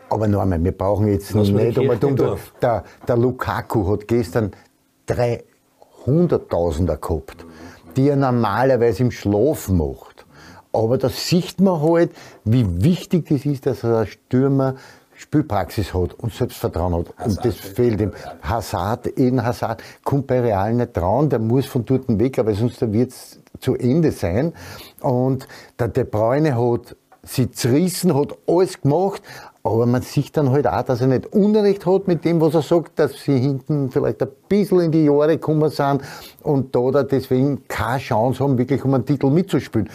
Aber 0.10 0.28
noch 0.28 0.41
einmal, 0.41 0.63
wir 0.63 0.71
brauchen 0.71 1.08
jetzt 1.08 1.36
Was 1.36 1.49
nicht 1.49 1.78
einmal 1.78 1.97
dumm. 1.97 2.15
Der, 2.62 2.84
der 3.08 3.17
Lukaku 3.17 3.91
hat 3.91 4.08
gestern 4.08 4.52
300.000er 5.10 6.97
gehabt, 6.97 7.45
die 7.95 8.10
er 8.10 8.15
normalerweise 8.15 9.04
im 9.04 9.12
Schlaf 9.12 9.69
macht. 9.69 10.25
Aber 10.71 10.97
da 10.97 11.10
sieht 11.10 11.60
man 11.60 11.82
halt, 11.82 12.12
wie 12.45 12.84
wichtig 12.84 13.32
es 13.32 13.45
ist, 13.45 13.65
dass 13.65 13.84
ein 13.84 14.06
Stürmer 14.08 14.75
Spielpraxis 15.17 15.93
hat 15.93 16.13
und 16.13 16.32
Selbstvertrauen 16.32 16.95
hat. 16.95 17.13
Hazard, 17.17 17.27
und 17.27 17.45
das 17.45 17.56
fehlt 17.56 17.99
ihm. 17.99 18.12
Hazard, 18.41 19.08
Eden 19.17 19.43
Hazard, 19.43 19.82
kommt 20.03 20.27
bei 20.27 20.39
Real 20.39 20.73
nicht 20.73 20.95
dran, 20.95 21.30
der 21.30 21.39
muss 21.39 21.65
von 21.65 21.84
dort 21.86 22.06
weg, 22.19 22.38
aber 22.38 22.53
sonst 22.53 22.80
wird 22.93 23.10
es 23.10 23.39
zu 23.60 23.75
Ende 23.75 24.12
sein. 24.12 24.53
Und 25.01 25.47
der 25.80 25.88
De 25.88 26.03
Bruyne 26.03 26.56
hat 26.56 26.95
sie 27.23 27.51
zerrissen, 27.51 28.15
hat 28.15 28.38
alles 28.47 28.82
gemacht, 28.82 29.21
aber 29.63 29.86
man 29.86 30.01
sieht 30.01 30.38
dann 30.38 30.51
halt 30.51 30.67
auch, 30.67 30.84
dass 30.84 31.01
er 31.01 31.08
nicht 31.08 31.34
Unrecht 31.34 31.86
hat 31.86 32.08
mit 32.08 32.23
dem, 32.23 32.39
was 32.39 32.53
er 32.53 32.62
sagt, 32.62 32.99
dass 32.99 33.21
sie 33.23 33.38
hinten 33.38 33.89
vielleicht 33.89 34.21
ein 34.21 34.30
bisschen 34.47 34.80
in 34.80 34.91
die 34.91 35.06
Jahre 35.06 35.34
gekommen 35.34 35.69
sind 35.69 36.01
und 36.43 36.73
da, 36.73 36.91
da 36.91 37.03
deswegen 37.03 37.67
keine 37.67 37.99
Chance 37.99 38.43
haben, 38.43 38.58
wirklich 38.58 38.84
um 38.86 38.93
einen 38.93 39.06
Titel 39.06 39.30
mitzuspielen. 39.30 39.89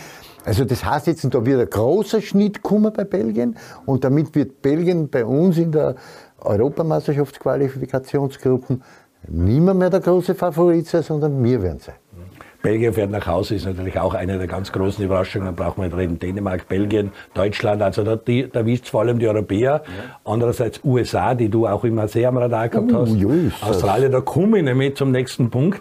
Also 0.45 0.65
das 0.65 0.85
heißt 0.85 1.07
jetzt, 1.07 1.25
da 1.25 1.47
wird 1.47 1.61
ein 1.61 1.71
großer 1.71 2.21
Schnitt 2.21 2.63
kommen 2.63 2.93
bei 2.93 3.05
Belgien 3.05 3.57
und 3.87 4.03
damit 4.05 4.35
wird 4.35 4.61
Belgien 4.61 5.09
bei 5.09 5.25
uns 5.25 5.57
in 5.57 5.73
der 5.73 5.95
Europameisterschaftsqualifikationsgruppe 6.41 8.81
niemand 9.29 9.79
mehr 9.79 9.91
der 9.91 10.01
große 10.01 10.35
Favorit 10.35 10.89
sein, 10.89 11.03
sondern 11.03 11.43
wir 11.43 11.63
werden 11.63 11.79
sein. 11.79 11.95
Belgien 12.63 12.93
fährt 12.93 13.11
nach 13.11 13.27
Hause, 13.27 13.57
ist 13.57 13.67
natürlich 13.67 13.99
auch 13.99 14.15
eine 14.15 14.39
der 14.39 14.47
ganz 14.47 14.71
großen 14.71 15.05
Überraschungen. 15.05 15.47
Dann 15.47 15.57
brauchen 15.57 15.83
wir 15.83 15.89
nicht 15.89 15.97
reden. 15.97 16.21
Dänemark, 16.21 16.69
Belgien, 16.69 17.11
Deutschland, 17.35 17.83
also 17.83 18.05
da, 18.05 18.15
die, 18.15 18.49
da 18.49 18.65
wischt 18.65 18.89
vor 18.89 19.01
allem 19.01 19.19
die 19.19 19.27
Europäer. 19.27 19.83
Andererseits 20.25 20.81
USA, 20.85 21.35
die 21.35 21.49
du 21.49 21.67
auch 21.67 21.83
immer 21.83 22.07
sehr 22.07 22.29
am 22.29 22.37
Radar 22.37 22.69
gehabt 22.69 22.93
uh, 22.93 22.99
hast. 22.99 23.17
Yes. 23.17 23.53
Australien, 23.63 24.13
da 24.13 24.21
komme 24.21 24.59
ich 24.59 24.65
nämlich 24.65 24.95
zum 24.95 25.11
nächsten 25.11 25.51
Punkt 25.51 25.81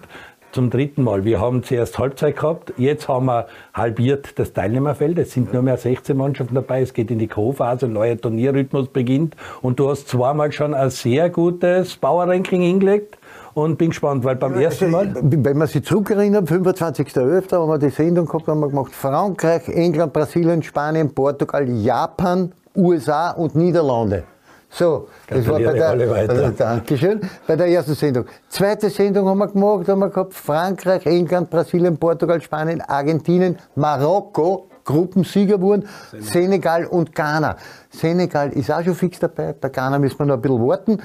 zum 0.51 0.69
dritten 0.69 1.03
Mal. 1.03 1.23
Wir 1.25 1.39
haben 1.39 1.63
zuerst 1.63 1.97
Halbzeit 1.97 2.37
gehabt, 2.37 2.73
jetzt 2.77 3.07
haben 3.07 3.25
wir 3.25 3.47
halbiert 3.73 4.37
das 4.39 4.53
Teilnehmerfeld. 4.53 5.17
Es 5.17 5.31
sind 5.31 5.53
nur 5.53 5.61
mehr 5.61 5.77
16 5.77 6.15
Mannschaften 6.15 6.55
dabei. 6.55 6.81
Es 6.81 6.93
geht 6.93 7.11
in 7.11 7.19
die 7.19 7.27
Co-Phase, 7.27 7.85
ein 7.85 7.93
neuer 7.93 8.17
Turnierrhythmus 8.17 8.89
beginnt. 8.89 9.35
Und 9.61 9.79
du 9.79 9.89
hast 9.89 10.07
zweimal 10.07 10.51
schon 10.51 10.73
ein 10.73 10.89
sehr 10.89 11.29
gutes 11.29 11.95
Power-Ranking 11.97 12.61
hingelegt 12.61 13.17
und 13.53 13.77
bin 13.77 13.89
gespannt, 13.89 14.23
weil 14.23 14.35
beim 14.35 14.53
ersten 14.59 14.91
Mal. 14.91 15.13
Wenn 15.21 15.57
man 15.57 15.67
sich 15.67 15.83
zurückerinnert, 15.83 16.49
25.11. 16.49 17.51
haben 17.51 17.69
wir 17.69 17.77
die 17.77 17.89
Sendung 17.89 18.25
gehabt, 18.25 18.47
haben 18.47 18.59
wir 18.59 18.69
gemacht 18.69 18.93
Frankreich, 18.93 19.67
England, 19.67 20.13
Brasilien, 20.13 20.63
Spanien, 20.63 21.13
Portugal, 21.13 21.67
Japan, 21.67 22.51
USA 22.75 23.31
und 23.31 23.55
Niederlande. 23.55 24.23
So, 24.73 25.09
das 25.27 25.45
war 25.47 25.59
bei 25.59 25.73
der, 25.73 25.89
also, 25.89 26.49
Dankeschön, 26.57 27.19
bei 27.45 27.57
der 27.57 27.67
ersten 27.67 27.93
Sendung. 27.93 28.25
Zweite 28.47 28.89
Sendung 28.89 29.27
haben 29.27 29.39
wir 29.39 29.47
gemacht, 29.47 29.87
haben 29.89 29.99
wir 29.99 30.09
gehabt 30.09 30.33
Frankreich, 30.33 31.05
England, 31.05 31.49
Brasilien, 31.49 31.97
Portugal, 31.97 32.41
Spanien, 32.41 32.79
Argentinien, 32.79 33.57
Marokko, 33.75 34.69
Gruppensieger 34.85 35.59
wurden, 35.59 35.87
Senegal 36.19 36.85
und 36.85 37.13
Ghana. 37.13 37.57
Senegal 37.89 38.51
ist 38.53 38.71
auch 38.71 38.81
schon 38.81 38.95
fix 38.95 39.19
dabei, 39.19 39.53
bei 39.59 39.67
Ghana 39.67 39.99
müssen 39.99 40.19
wir 40.19 40.25
noch 40.25 40.35
ein 40.35 40.41
bisschen 40.41 40.67
warten. 40.67 41.01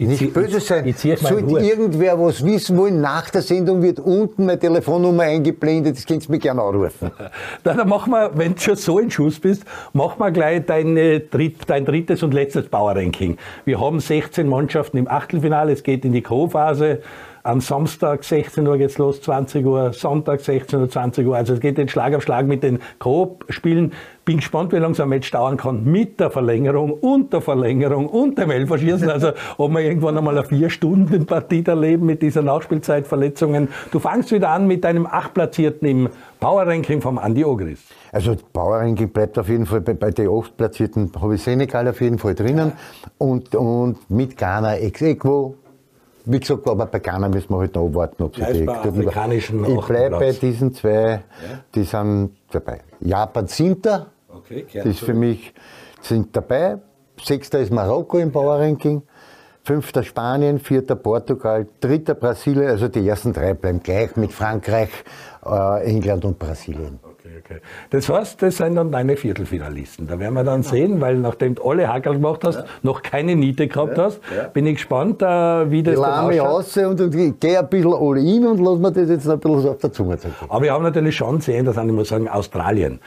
Ich 0.00 0.06
nicht 0.06 0.18
zieh, 0.20 0.26
böse 0.26 0.60
sein. 0.60 0.86
Ich, 0.86 1.04
ich 1.04 1.18
Sollte 1.18 1.58
irgendwer 1.58 2.20
was 2.20 2.44
wissen 2.44 2.78
wollen, 2.78 3.00
nach 3.00 3.30
der 3.30 3.42
Sendung 3.42 3.82
wird 3.82 3.98
unten 3.98 4.46
meine 4.46 4.56
Telefonnummer 4.56 5.24
eingeblendet, 5.24 5.96
das 5.96 6.06
könnt 6.06 6.24
ihr 6.24 6.30
mir 6.30 6.38
gerne 6.38 6.62
anrufen. 6.62 7.10
dann 7.64 7.88
machen 7.88 8.12
wir, 8.12 8.30
wenn 8.34 8.54
du 8.54 8.60
schon 8.60 8.76
so 8.76 9.00
in 9.00 9.10
Schuss 9.10 9.40
bist, 9.40 9.64
machen 9.92 10.20
wir 10.20 10.30
gleich 10.30 10.64
deine, 10.66 11.18
dein 11.18 11.84
drittes 11.84 12.22
und 12.22 12.32
letztes 12.32 12.68
Power-Ranking. 12.68 13.38
Wir 13.64 13.80
haben 13.80 13.98
16 13.98 14.48
Mannschaften 14.48 14.98
im 14.98 15.08
Achtelfinale, 15.08 15.72
es 15.72 15.82
geht 15.82 16.04
in 16.04 16.12
die 16.12 16.22
Co-Phase. 16.22 17.02
Am 17.48 17.62
Samstag 17.62 18.24
16 18.24 18.66
Uhr 18.66 18.76
geht's 18.76 18.98
los, 18.98 19.22
20 19.22 19.64
Uhr, 19.64 19.94
Sonntag 19.94 20.40
16 20.40 20.80
Uhr, 20.80 20.90
20 20.90 21.26
Uhr. 21.26 21.34
Also 21.34 21.54
es 21.54 21.60
geht 21.60 21.78
jetzt 21.78 21.92
Schlag 21.92 22.14
auf 22.14 22.22
Schlag 22.22 22.46
mit 22.46 22.62
den 22.62 22.78
Co-Spielen. 22.98 23.94
bin 24.26 24.36
gespannt, 24.36 24.70
wie 24.74 24.76
lange 24.76 24.94
so 24.94 25.04
ein 25.04 25.08
Match 25.08 25.30
dauern 25.30 25.56
kann 25.56 25.82
mit 25.82 26.20
der 26.20 26.30
Verlängerung 26.30 26.92
und 26.92 27.32
der 27.32 27.40
Verlängerung 27.40 28.06
und 28.06 28.36
dem 28.36 28.50
Elferschießen. 28.50 29.08
Also 29.08 29.30
ob 29.56 29.70
wir 29.70 29.80
irgendwann 29.80 30.18
einmal 30.18 30.36
eine 30.36 30.46
Vier-Stunden-Partie 30.46 31.64
erleben 31.64 32.04
mit 32.04 32.20
dieser 32.20 32.42
Nachspielzeitverletzungen. 32.42 33.68
Du 33.92 33.98
fangst 33.98 34.30
wieder 34.30 34.50
an 34.50 34.66
mit 34.66 34.84
deinem 34.84 35.06
Achtplatzierten 35.06 35.88
im 35.88 36.10
Power-Ranking 36.40 37.00
vom 37.00 37.16
Andi 37.16 37.46
Ogris. 37.46 37.80
Also 38.12 38.36
Power-Ranking 38.52 39.08
bleibt 39.08 39.38
auf 39.38 39.48
jeden 39.48 39.64
Fall 39.64 39.80
bei, 39.80 39.94
bei 39.94 40.10
den 40.10 40.28
Achtplatzierten, 40.28 41.12
habe 41.18 41.36
ich 41.36 41.42
Senegal 41.42 41.88
auf 41.88 42.02
jeden 42.02 42.18
Fall 42.18 42.34
drinnen 42.34 42.72
und, 43.16 43.54
und 43.54 44.10
mit 44.10 44.36
Ghana 44.36 44.76
ex 44.76 45.00
equo 45.00 45.54
wie 46.30 46.40
gesagt, 46.40 46.68
aber 46.68 46.86
bei 46.86 46.98
Ghana 46.98 47.28
müssen 47.28 47.50
wir 47.50 47.58
halt 47.58 47.74
noch 47.74 47.86
abwarten, 47.86 48.22
ob 48.22 48.36
sie 48.36 48.42
Ja, 48.42 48.52
die 48.52 48.68
afrikanischen 48.68 49.64
Ich 49.64 49.86
bleibe 49.86 50.18
bei 50.18 50.32
diesen 50.32 50.74
zwei, 50.74 51.22
die 51.74 51.84
sind 51.84 52.32
dabei. 52.50 52.80
Japan 53.00 53.46
siebter, 53.46 54.06
Okay, 54.28 54.66
das 54.72 54.84
ist 54.84 55.00
für 55.00 55.14
mich 55.14 55.54
sind 56.02 56.36
dabei. 56.36 56.78
Sechster 57.22 57.58
ist 57.58 57.72
Marokko 57.72 58.18
im 58.18 58.30
Power-Ranking. 58.30 59.02
Fünfter 59.64 60.02
Spanien, 60.02 60.58
vierter 60.58 60.96
Portugal, 60.96 61.66
dritter 61.80 62.14
Brasilien, 62.14 62.68
also 62.68 62.88
die 62.88 63.06
ersten 63.06 63.32
drei 63.32 63.52
bleiben 63.54 63.82
gleich 63.82 64.16
mit 64.16 64.32
Frankreich, 64.32 64.88
äh, 65.44 65.84
England 65.84 66.24
und 66.24 66.38
Brasilien. 66.38 67.00
Okay. 67.44 67.60
Das 67.90 68.08
heißt, 68.08 68.42
das 68.42 68.56
sind 68.56 68.76
dann 68.76 68.90
deine 68.90 69.16
Viertelfinalisten. 69.16 70.06
Da 70.06 70.18
werden 70.18 70.34
wir 70.34 70.44
dann 70.44 70.62
sehen, 70.62 71.00
weil 71.00 71.16
nachdem 71.18 71.54
du 71.54 71.62
alle 71.62 71.88
Hackerl 71.88 72.14
gemacht 72.14 72.42
hast, 72.44 72.64
noch 72.82 73.02
keine 73.02 73.36
Niete 73.36 73.68
gehabt 73.68 73.98
hast, 73.98 74.20
bin 74.52 74.66
ich 74.66 74.76
gespannt, 74.76 75.22
äh, 75.22 75.70
wie 75.70 75.82
das 75.82 75.94
Ich 75.94 76.00
dann 76.00 76.26
mich 76.28 76.40
ausschaut. 76.40 76.84
aus 76.84 77.00
und, 77.00 77.00
und 77.00 77.40
gehe 77.40 77.58
ein 77.58 77.68
bisschen 77.68 77.92
all 77.92 78.18
in 78.18 78.46
und 78.46 78.60
lasse 78.60 78.78
mir 78.80 78.92
das 78.92 79.08
jetzt 79.08 79.26
noch 79.26 79.34
ein 79.34 79.40
bisschen 79.40 79.68
auf 79.70 79.78
der 79.78 79.92
Zunge 79.92 80.18
zergehen. 80.18 80.36
Aber 80.48 80.62
wir 80.62 80.72
haben 80.72 80.82
natürlich 80.82 81.16
schon 81.16 81.40
sehen, 81.40 81.64
dass 81.64 81.76
ich 81.76 81.82
muss 81.84 82.08
sagen, 82.08 82.28
Australien. 82.28 83.00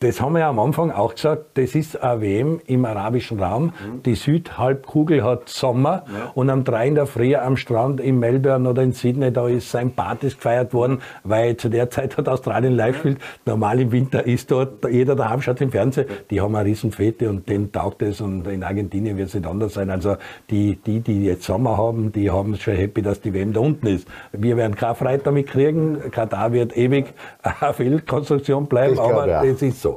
Das 0.00 0.20
haben 0.20 0.34
wir 0.34 0.40
ja 0.40 0.50
am 0.50 0.60
Anfang 0.60 0.92
auch 0.92 1.16
gesagt, 1.16 1.58
das 1.58 1.74
ist 1.74 2.00
eine 2.00 2.20
WM 2.20 2.60
im 2.66 2.84
arabischen 2.84 3.42
Raum. 3.42 3.72
Die 4.04 4.14
Südhalbkugel 4.14 5.24
hat 5.24 5.48
Sommer 5.48 6.04
und 6.34 6.50
am 6.50 6.62
3 6.62 6.86
in 6.86 6.94
der 6.94 7.06
Früh 7.06 7.34
am 7.34 7.56
Strand 7.56 7.98
in 7.98 8.20
Melbourne 8.20 8.68
oder 8.68 8.84
in 8.84 8.92
Sydney, 8.92 9.32
da 9.32 9.48
ist 9.48 9.72
sein 9.72 9.90
Partys 9.90 10.36
gefeiert 10.36 10.72
worden, 10.72 11.00
weil 11.24 11.56
zu 11.56 11.68
der 11.68 11.90
Zeit 11.90 12.16
hat 12.16 12.28
Australien 12.28 12.76
live 12.76 13.02
gespielt. 13.02 13.18
Normal 13.44 13.80
im 13.80 13.90
Winter 13.90 14.24
ist 14.24 14.52
dort, 14.52 14.88
jeder 14.88 15.16
daheim 15.16 15.42
schaut 15.42 15.60
im 15.60 15.72
Fernsehen, 15.72 16.06
die 16.30 16.40
haben 16.40 16.54
eine 16.54 16.68
Riesenfete 16.68 17.28
und 17.28 17.48
denen 17.48 17.72
taugt 17.72 18.00
es 18.02 18.20
und 18.20 18.46
in 18.46 18.62
Argentinien 18.62 19.16
wird 19.16 19.30
es 19.30 19.34
nicht 19.34 19.48
anders 19.48 19.74
sein. 19.74 19.90
Also 19.90 20.16
die, 20.48 20.76
die, 20.76 21.00
die 21.00 21.24
jetzt 21.24 21.42
Sommer 21.42 21.76
haben, 21.76 22.12
die 22.12 22.30
haben 22.30 22.52
es 22.52 22.60
schon 22.60 22.76
happy, 22.76 23.02
dass 23.02 23.20
die 23.20 23.34
WM 23.34 23.52
da 23.52 23.58
unten 23.58 23.88
ist. 23.88 24.06
Wir 24.30 24.56
werden 24.56 24.76
keine 24.76 24.94
Freude 24.94 25.24
damit 25.24 25.48
kriegen. 25.48 26.12
Katar 26.12 26.52
wird 26.52 26.76
ewig 26.76 27.06
eine 27.42 27.74
Fehlkonstruktion 27.74 28.66
bleiben, 28.66 28.96
aber 28.96 29.26
das 29.26 29.60
ist 29.60 29.82
so. 29.82 29.87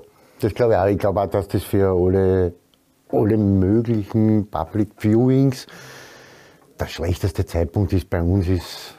Das 0.41 0.53
glaube 0.53 0.73
ich 0.73 0.79
auch. 0.79 0.87
Ich 0.87 0.97
glaube 0.97 1.21
auch, 1.21 1.27
dass 1.27 1.47
das 1.47 1.63
für 1.63 1.89
alle, 1.89 2.53
alle 3.11 3.37
möglichen 3.37 4.47
Public 4.47 4.89
Viewings 4.97 5.67
der 6.79 6.87
schlechteste 6.87 7.45
Zeitpunkt 7.45 7.93
ist 7.93 8.09
bei 8.09 8.21
uns, 8.21 8.47
ist 8.47 8.95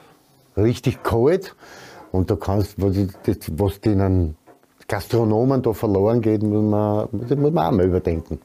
richtig 0.57 1.03
kalt. 1.03 1.55
Und 2.13 2.31
da 2.31 2.37
kannst, 2.37 2.81
was, 2.81 2.97
was 3.57 3.81
denen 3.81 4.37
Gastronomen 4.87 5.63
da 5.63 5.73
verloren 5.73 6.21
geht, 6.21 6.43
muss 6.43 6.63
man, 6.63 7.09
muss 7.11 7.53
man 7.53 7.59
auch 7.59 7.73
mal 7.73 7.87
überdenken. 7.87 8.39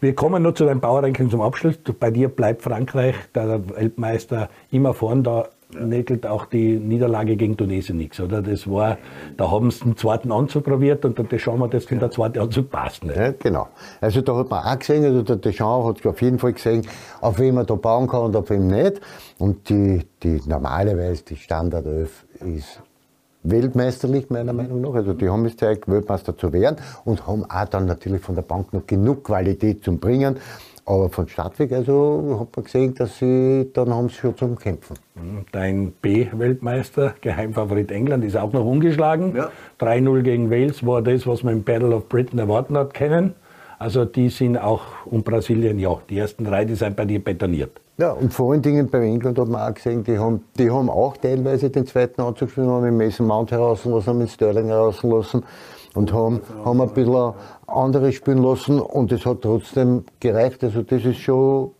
Wir 0.00 0.14
kommen 0.14 0.42
noch 0.42 0.54
zu 0.54 0.64
deinem 0.64 0.80
Bauerranking 0.80 1.30
zum 1.30 1.40
Abschluss. 1.40 1.76
Bei 2.00 2.10
dir 2.10 2.28
bleibt 2.28 2.62
Frankreich, 2.62 3.14
der 3.34 3.68
Weltmeister, 3.68 4.48
immer 4.70 4.94
vorn. 4.94 5.22
Da 5.22 5.48
nägelt 5.70 6.26
auch 6.26 6.46
die 6.46 6.78
Niederlage 6.78 7.36
gegen 7.36 7.56
Tunesien 7.56 7.98
nichts, 7.98 8.20
oder? 8.20 8.42
Das 8.42 8.68
war, 8.70 8.98
da 9.36 9.50
haben 9.50 9.70
sie 9.70 9.84
den 9.84 9.96
zweiten 9.96 10.32
Anzug 10.32 10.64
probiert 10.64 11.04
und 11.04 11.18
da 11.18 11.38
schauen 11.38 11.60
wir, 11.60 11.68
das 11.68 11.86
der 11.86 12.10
zweite 12.10 12.40
Anzug 12.40 12.70
passt 12.70 13.04
nicht. 13.04 13.16
Ja, 13.16 13.32
genau. 13.32 13.68
Also 14.00 14.20
da 14.20 14.36
hat 14.36 14.50
man 14.50 14.64
auch 14.64 14.78
gesehen, 14.78 15.04
also 15.04 15.22
der 15.22 15.36
Deschamps 15.36 15.86
hat 15.86 16.06
auf 16.06 16.22
jeden 16.22 16.38
Fall 16.38 16.52
gesehen, 16.52 16.86
auf 17.20 17.38
wen 17.38 17.54
man 17.54 17.66
da 17.66 17.74
bauen 17.74 18.08
kann 18.08 18.22
und 18.22 18.36
auf 18.36 18.50
wem 18.50 18.68
nicht. 18.68 19.00
Und 19.38 19.68
die, 19.68 20.06
die 20.22 20.40
normalerweise, 20.46 21.24
die 21.24 21.36
Standardelf 21.36 22.24
ist 22.40 22.80
weltmeisterlich, 23.44 24.30
meiner 24.30 24.52
Meinung 24.52 24.80
nach. 24.80 24.94
Also 24.94 25.12
die 25.12 25.28
haben 25.28 25.44
es 25.44 25.52
gezeigt, 25.52 25.88
Weltmeister 25.88 26.36
zu 26.36 26.52
werden 26.52 26.76
und 27.04 27.26
haben 27.26 27.44
auch 27.44 27.64
dann 27.66 27.86
natürlich 27.86 28.22
von 28.22 28.34
der 28.34 28.42
Bank 28.42 28.72
noch 28.72 28.86
genug 28.86 29.24
Qualität 29.24 29.84
zum 29.84 29.98
Bringen. 29.98 30.36
Aber 30.86 31.08
von 31.08 31.26
Stadtweg, 31.28 31.72
also 31.72 32.38
hat 32.40 32.54
man 32.54 32.64
gesehen, 32.64 32.94
dass 32.94 33.18
sie, 33.18 33.70
dann 33.72 33.92
haben 33.94 34.10
sie 34.10 34.16
schon 34.16 34.36
zum 34.36 34.58
Kämpfen. 34.58 34.96
Dein 35.50 35.92
B-Weltmeister, 36.02 37.14
Geheimfavorit 37.22 37.90
England, 37.90 38.22
ist 38.24 38.36
auch 38.36 38.52
noch 38.52 38.66
ungeschlagen. 38.66 39.34
Ja. 39.34 39.50
3-0 39.80 40.22
gegen 40.22 40.50
Wales 40.50 40.84
war 40.86 41.00
das, 41.00 41.26
was 41.26 41.42
man 41.42 41.54
im 41.54 41.62
Battle 41.62 41.94
of 41.94 42.08
Britain 42.08 42.38
erwarten 42.38 42.76
hat 42.76 42.92
können. 42.92 43.34
Also 43.78 44.04
die 44.04 44.28
sind 44.28 44.58
auch, 44.58 44.82
und 45.06 45.24
Brasilien, 45.24 45.78
ja, 45.78 45.96
die 46.10 46.18
ersten 46.18 46.44
drei, 46.44 46.64
die 46.64 46.74
sind 46.74 46.96
bei 46.96 47.06
dir 47.06 47.22
betoniert. 47.22 47.80
Ja, 47.96 48.12
und 48.12 48.32
vor 48.34 48.52
allen 48.52 48.62
Dingen 48.62 48.88
bei 48.90 49.00
England 49.00 49.38
hat 49.38 49.48
man 49.48 49.70
auch 49.70 49.74
gesehen, 49.74 50.04
die 50.04 50.18
haben, 50.18 50.42
die 50.58 50.70
haben 50.70 50.90
auch 50.90 51.16
teilweise 51.16 51.70
den 51.70 51.86
zweiten 51.86 52.20
Anzug 52.20 52.48
gespielt, 52.48 52.66
haben 52.66 52.84
mit 52.84 53.06
Mason 53.06 53.26
Mount 53.26 53.52
herauslassen, 53.52 54.06
haben 54.06 54.18
mit 54.18 54.30
Sterling 54.30 54.66
herauslassen 54.66 55.44
und 55.94 56.12
haben, 56.12 56.40
haben 56.64 56.80
ein 56.80 56.90
bisschen 56.90 57.32
andere 57.66 58.12
spielen 58.12 58.42
lassen 58.42 58.80
und 58.80 59.12
es 59.12 59.24
hat 59.24 59.42
trotzdem 59.42 60.04
gereicht. 60.20 60.62
Also 60.64 60.82
das 60.82 61.04
ist 61.04 61.18
schon 61.18 61.70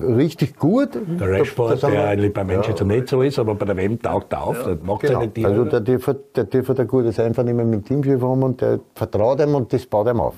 richtig 0.00 0.56
gut. 0.56 0.90
Der 0.94 1.30
Rashford, 1.30 1.82
der 1.82 2.08
eigentlich 2.08 2.32
bei 2.32 2.44
Manchester 2.44 2.84
nicht 2.84 3.08
so 3.08 3.22
ist, 3.22 3.38
aber 3.38 3.54
bei 3.54 3.66
der 3.66 3.76
WM 3.76 4.00
taugt 4.00 4.32
er 4.32 4.42
auf, 4.42 4.62
das 4.64 4.78
macht 4.82 5.02
Genau. 5.02 5.20
seine. 5.20 5.46
Also 5.46 5.64
der 5.64 5.80
dürfte, 5.80 6.20
der 6.34 6.44
dürfte 6.44 6.82
ein 6.82 6.88
gutes 6.88 7.18
Einvernehmen 7.18 7.68
mit 7.70 7.80
dem 7.80 8.02
Teamchef 8.02 8.22
haben 8.22 8.42
und 8.42 8.60
der 8.60 8.80
vertraut 8.94 9.40
ihm 9.40 9.54
und 9.54 9.72
das 9.72 9.86
baut 9.86 10.08
ihm 10.08 10.20
auf. 10.20 10.34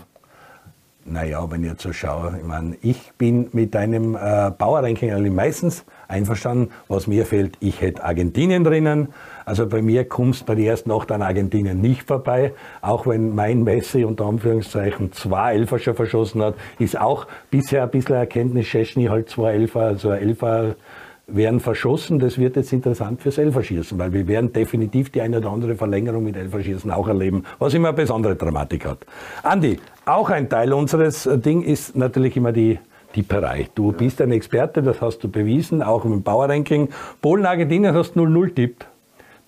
Naja, 1.11 1.51
wenn 1.51 1.63
ich 1.65 1.71
jetzt 1.71 1.83
so 1.83 1.93
schaue, 1.93 2.35
ich 2.39 2.47
meine, 2.47 2.77
ich 2.83 3.13
bin 3.17 3.49
mit 3.53 3.75
deinem 3.75 4.15
äh, 4.15 4.51
Power-Ranking 4.51 5.11
eigentlich 5.11 5.33
meistens 5.33 5.87
einverstanden. 6.07 6.71
Was 6.89 7.07
mir 7.07 7.25
fehlt, 7.25 7.57
ich 7.61 7.81
hätte 7.81 8.05
Argentinien 8.05 8.63
drinnen. 8.63 9.09
Also 9.49 9.67
bei 9.67 9.81
mir 9.81 10.05
kommst 10.05 10.45
bei 10.45 10.55
der 10.55 10.67
ersten 10.67 10.91
Nacht 10.91 11.11
an 11.11 11.23
Argentinien 11.23 11.81
nicht 11.81 12.03
vorbei. 12.03 12.53
Auch 12.83 13.07
wenn 13.07 13.35
mein 13.35 13.65
Messi 13.65 14.05
unter 14.05 14.27
Anführungszeichen 14.27 15.11
zwei 15.13 15.55
Elfer 15.55 15.79
schon 15.79 15.95
verschossen 15.95 16.43
hat, 16.43 16.55
ist 16.79 17.01
auch 17.01 17.27
bisher 17.51 17.85
ein 17.85 17.91
bisschen 17.91 18.17
Erkenntnis, 18.17 18.67
Szczesny 18.67 19.07
halt 19.07 19.31
zwei 19.31 19.55
Elfer, 19.55 19.81
also 19.81 20.11
Elfer 20.11 20.75
werden 21.27 21.61
verschossen. 21.61 22.19
Das 22.19 22.37
wird 22.37 22.57
jetzt 22.57 22.75
interessant 22.75 23.23
fürs 23.23 23.39
Elferschießen, 23.39 23.99
weil 23.99 24.13
wir 24.13 24.29
werden 24.29 24.53
definitiv 24.53 25.09
die 25.09 25.23
eine 25.23 25.39
oder 25.39 25.49
andere 25.49 25.77
Verlängerung 25.77 26.25
mit 26.25 26.37
Elferschießen 26.37 26.91
auch 26.91 27.09
erleben, 27.09 27.45
was 27.59 27.73
immer 27.73 27.89
eine 27.89 27.97
besondere 27.97 28.37
Dramatik 28.37 28.85
hat. 28.85 29.07
Andi, 29.43 29.79
auch 30.05 30.29
ein 30.29 30.51
Teil 30.51 30.75
unseres 30.75 31.25
äh, 31.25 31.39
Ding 31.39 31.63
ist 31.63 31.97
natürlich 31.97 32.37
immer 32.37 32.53
die 32.53 32.79
Tipperei. 33.15 33.69
Du 33.75 33.93
bist 33.93 34.21
ein 34.21 34.31
Experte, 34.31 34.83
das 34.83 35.01
hast 35.01 35.21
du 35.25 35.31
bewiesen, 35.31 35.83
auch 35.83 36.05
im 36.05 36.23
Power-Ranking. 36.23 36.91
Polen, 37.23 37.47
Argentinien 37.47 37.95
hast 37.95 38.15
0-0 38.15 38.55
tippt. 38.55 38.87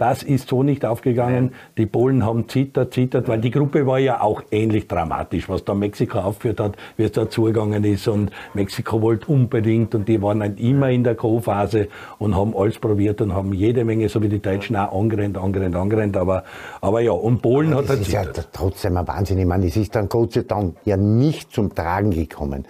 Das 0.01 0.23
ist 0.23 0.49
so 0.49 0.63
nicht 0.63 0.87
aufgegangen. 0.87 1.53
Die 1.77 1.85
Polen 1.85 2.25
haben 2.25 2.49
zittert, 2.49 2.95
zittert, 2.95 3.29
weil 3.29 3.39
die 3.39 3.51
Gruppe 3.51 3.87
war 3.87 3.99
ja 3.99 4.23
auch 4.23 4.41
ähnlich 4.51 4.89
dramatisch, 4.89 5.47
was 5.51 5.63
da 5.67 5.75
Mexiko 5.75 6.21
aufgeführt 6.21 6.59
hat, 6.59 6.77
wie 6.97 7.03
es 7.03 7.13
da 7.13 7.29
zugegangen 7.29 7.85
ist. 7.85 8.09
Und 8.09 8.31
Mexiko 8.55 9.03
wollte 9.03 9.27
unbedingt 9.31 9.95
und 9.95 10.09
die 10.09 10.23
waren 10.23 10.41
halt 10.41 10.59
immer 10.59 10.89
in 10.89 11.05
der 11.05 11.17
Co-Phase 11.17 11.89
und 12.19 12.35
haben 12.35 12.57
alles 12.57 12.79
probiert 12.79 13.21
und 13.21 13.35
haben 13.35 13.53
jede 13.53 13.85
Menge, 13.85 14.09
so 14.09 14.23
wie 14.23 14.31
die 14.31 14.41
Deutschen 14.41 14.75
auch 14.77 14.99
angerennt, 14.99 15.37
angerennt, 15.37 15.77
angerennt. 15.77 16.17
Aber, 16.17 16.45
aber 16.81 17.03
ja, 17.03 17.13
und 17.13 17.43
Polen 17.43 17.75
hat 17.75 17.83
Das 17.83 17.91
halt 17.91 18.01
ist 18.01 18.13
ja 18.13 18.23
zittert. 18.23 18.49
trotzdem 18.55 18.97
ein 18.97 19.07
Wahnsinn. 19.07 19.37
Ich 19.37 19.45
meine, 19.45 19.67
es 19.67 19.77
ist 19.77 19.95
dann 19.95 20.09
Gott 20.09 20.33
sei 20.33 20.45
Dank 20.49 20.77
ja 20.87 20.97
nicht 20.97 21.53
zum 21.53 21.75
Tragen 21.75 22.11
gekommen. 22.11 22.65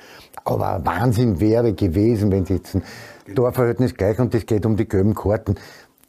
Aber 0.45 0.81
Wahnsinn 0.85 1.39
wäre 1.39 1.75
gewesen, 1.75 2.33
wenn 2.33 2.45
sie 2.45 2.55
jetzt 2.55 2.75
ein 2.75 2.83
Torverhältnis 3.35 3.95
gleich 3.95 4.19
und 4.19 4.35
es 4.35 4.47
geht 4.47 4.67
um 4.67 4.77
die 4.77 4.89
gelben 4.89 5.15
Karten. 5.15 5.55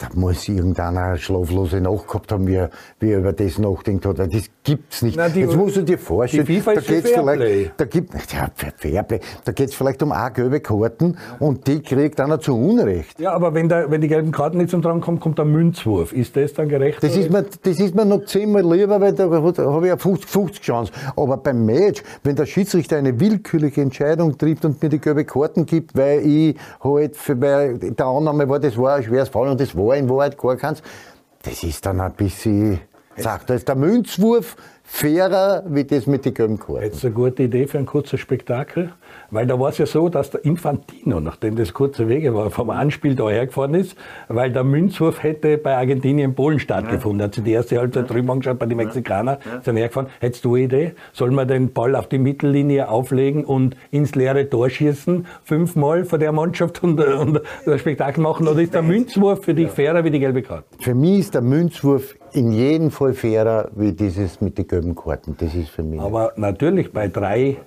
Da 0.02 0.08
muss 0.16 0.48
irgendeiner 0.50 1.16
schlaflose 1.16 1.80
Nacht 1.80 2.08
gehabt 2.08 2.32
haben, 2.32 2.48
wie 2.48 2.66
wie 3.00 3.12
er 3.12 3.20
über 3.20 3.34
das 3.34 3.60
nachdenkt 3.60 4.04
hat, 4.08 4.18
weil 4.18 4.30
das 4.30 4.50
gibt's 4.64 5.02
nicht. 5.02 5.18
Na, 5.18 5.30
die- 5.30 5.42
jetzt 5.42 5.56
musst 5.56 5.76
du 5.78 5.82
dir 5.84 5.98
vorstellen, 5.98 6.46
da 6.46 6.52
geht's 6.54 7.10
Fairplay. 7.10 7.46
vielleicht, 7.46 7.74
da 7.80 7.86
gibt, 7.86 8.14
ja, 8.32 8.50
Fairplay, 8.56 9.20
da 9.44 9.52
geht's 9.52 9.74
vielleicht 9.76 10.02
um 10.04 10.12
eine 10.12 10.32
gelbe 10.32 10.60
Karten 10.60 11.18
und 11.40 11.68
die 11.68 11.82
kriegt 11.82 12.20
einer 12.20 12.40
zu 12.40 12.56
Unrecht. 12.58 13.20
Ja, 13.20 13.34
aber 13.34 13.54
wenn, 13.54 13.70
der, 13.70 13.90
wenn 13.90 14.02
die 14.02 14.08
gelben 14.08 14.32
Karten 14.32 14.58
nicht 14.58 14.70
zum 14.70 14.82
Tragen 14.82 15.02
kommen, 15.02 15.20
kommt 15.20 15.38
der 15.38 15.46
Münzwurf. 15.46 16.14
Ist 16.14 16.36
das 16.36 16.54
dann 16.54 16.70
gerecht? 16.70 17.04
Das 17.04 17.16
ist, 17.16 17.30
mir, 17.32 17.44
das 17.64 17.80
ist 17.80 17.96
mir 17.96 18.06
noch 18.06 18.26
zehnmal 18.26 18.62
lieber, 18.64 19.02
weil 19.02 19.14
da 19.14 19.30
habe 19.30 19.52
ich 19.52 19.92
eine 19.92 19.96
50-50 20.02 20.62
Chance. 20.62 20.92
Aber 21.16 21.38
beim 21.38 21.66
Match, 21.66 22.04
wenn 22.24 22.36
der 22.36 22.46
Schiedsrichter 22.46 22.98
eine 22.98 23.20
willkürliche 23.20 23.82
Entscheidung 23.82 24.38
trifft 24.38 24.66
und 24.66 24.82
mir 24.82 24.90
die 24.90 25.00
gelbe 25.00 25.26
Karten 25.26 25.66
gibt, 25.66 25.96
weil 25.96 26.20
ich 26.26 26.56
halt, 26.84 27.16
für, 27.18 27.40
weil 27.42 27.78
der 27.80 28.06
Annahme 28.06 28.48
war, 28.48 28.60
das 28.60 28.78
war 28.78 28.96
ein 28.96 29.04
schweres 29.04 29.30
Fall 29.30 29.48
und 29.48 29.60
das 29.60 29.76
war 29.76 29.96
in 29.96 30.10
Wahrheit 30.10 30.38
gar 30.38 30.56
keins, 30.56 30.82
das 31.44 31.64
ist 31.64 31.86
dann 31.86 32.00
ein 32.00 32.14
bisschen, 32.14 32.80
sagt, 33.22 33.50
da 33.50 33.54
ist 33.54 33.68
der 33.68 33.76
Münzwurf 33.76 34.56
fairer 34.94 35.64
wie 35.68 35.86
das 35.86 36.06
mit 36.06 36.26
den 36.26 36.34
gelben 36.34 36.60
Karten. 36.60 36.84
Jetzt 36.84 37.04
eine 37.06 37.14
gute 37.14 37.44
Idee 37.44 37.66
für 37.66 37.80
ein 37.80 37.86
kurzes 37.86 38.20
Spektakel, 38.20 38.92
weil 39.32 39.48
da 39.48 39.58
war 39.58 39.70
es 39.70 39.78
ja 39.78 39.86
so, 39.86 40.10
dass 40.10 40.32
der 40.32 40.44
Infantino, 40.44 41.22
nachdem 41.22 41.56
das 41.56 41.74
kurze 41.74 42.10
Wege 42.10 42.36
war, 42.36 42.52
vom 42.52 42.70
Anspiel 42.70 43.16
da 43.16 43.30
hergefahren 43.30 43.74
ist, 43.74 43.96
weil 44.28 44.52
der 44.52 44.66
Münzwurf 44.66 45.24
hätte 45.24 45.58
bei 45.58 45.76
Argentinien 45.78 46.36
Polen 46.36 46.60
stattgefunden. 46.60 47.24
Hat 47.24 47.36
sich 47.36 47.44
die 47.44 47.54
erste 47.54 47.80
Halbzeit 47.80 48.10
drüben 48.10 48.30
angeschaut 48.30 48.60
bei 48.60 48.66
den 48.66 48.78
Mexikanern, 48.78 49.38
sind 49.64 49.78
hergefahren. 49.78 50.10
Hättest 50.20 50.44
du 50.44 50.56
eine 50.56 50.66
Idee? 50.66 50.92
Soll 51.14 51.32
man 51.32 51.48
den 51.48 51.72
Ball 51.72 51.96
auf 51.96 52.08
die 52.08 52.20
Mittellinie 52.20 52.90
auflegen 52.90 53.46
und 53.46 53.78
ins 53.92 54.14
leere 54.14 54.50
Tor 54.50 54.70
schießen, 54.70 55.26
fünfmal 55.44 56.04
vor 56.04 56.20
der 56.20 56.34
Mannschaft 56.34 56.84
und, 56.84 57.00
und 57.00 57.42
das 57.66 57.80
Spektakel 57.80 58.22
machen? 58.22 58.48
Oder 58.48 58.60
ist 58.60 58.74
der 58.74 58.84
Münzwurf 58.84 59.46
für 59.46 59.54
dich 59.54 59.72
fairer 59.72 60.04
wie 60.04 60.12
die 60.12 60.20
gelbe 60.20 60.42
Karte? 60.42 60.66
Für 60.80 60.94
mich 60.94 61.20
ist 61.20 61.34
der 61.34 61.42
Münzwurf 61.42 62.16
in 62.34 62.52
jedem 62.52 62.92
Fall 62.92 63.14
fairer 63.14 63.70
wie 63.76 63.92
dieses 63.92 64.42
mit 64.42 64.58
den 64.58 64.68
gelben 64.68 64.81
Karten. 64.96 65.36
Das 65.40 65.54
ist 65.56 65.70
für 65.70 65.84
mich. 65.84 66.00
Aber 66.00 66.34
natürlich 66.36 66.92
bei 66.92 67.08
drei 67.08 67.58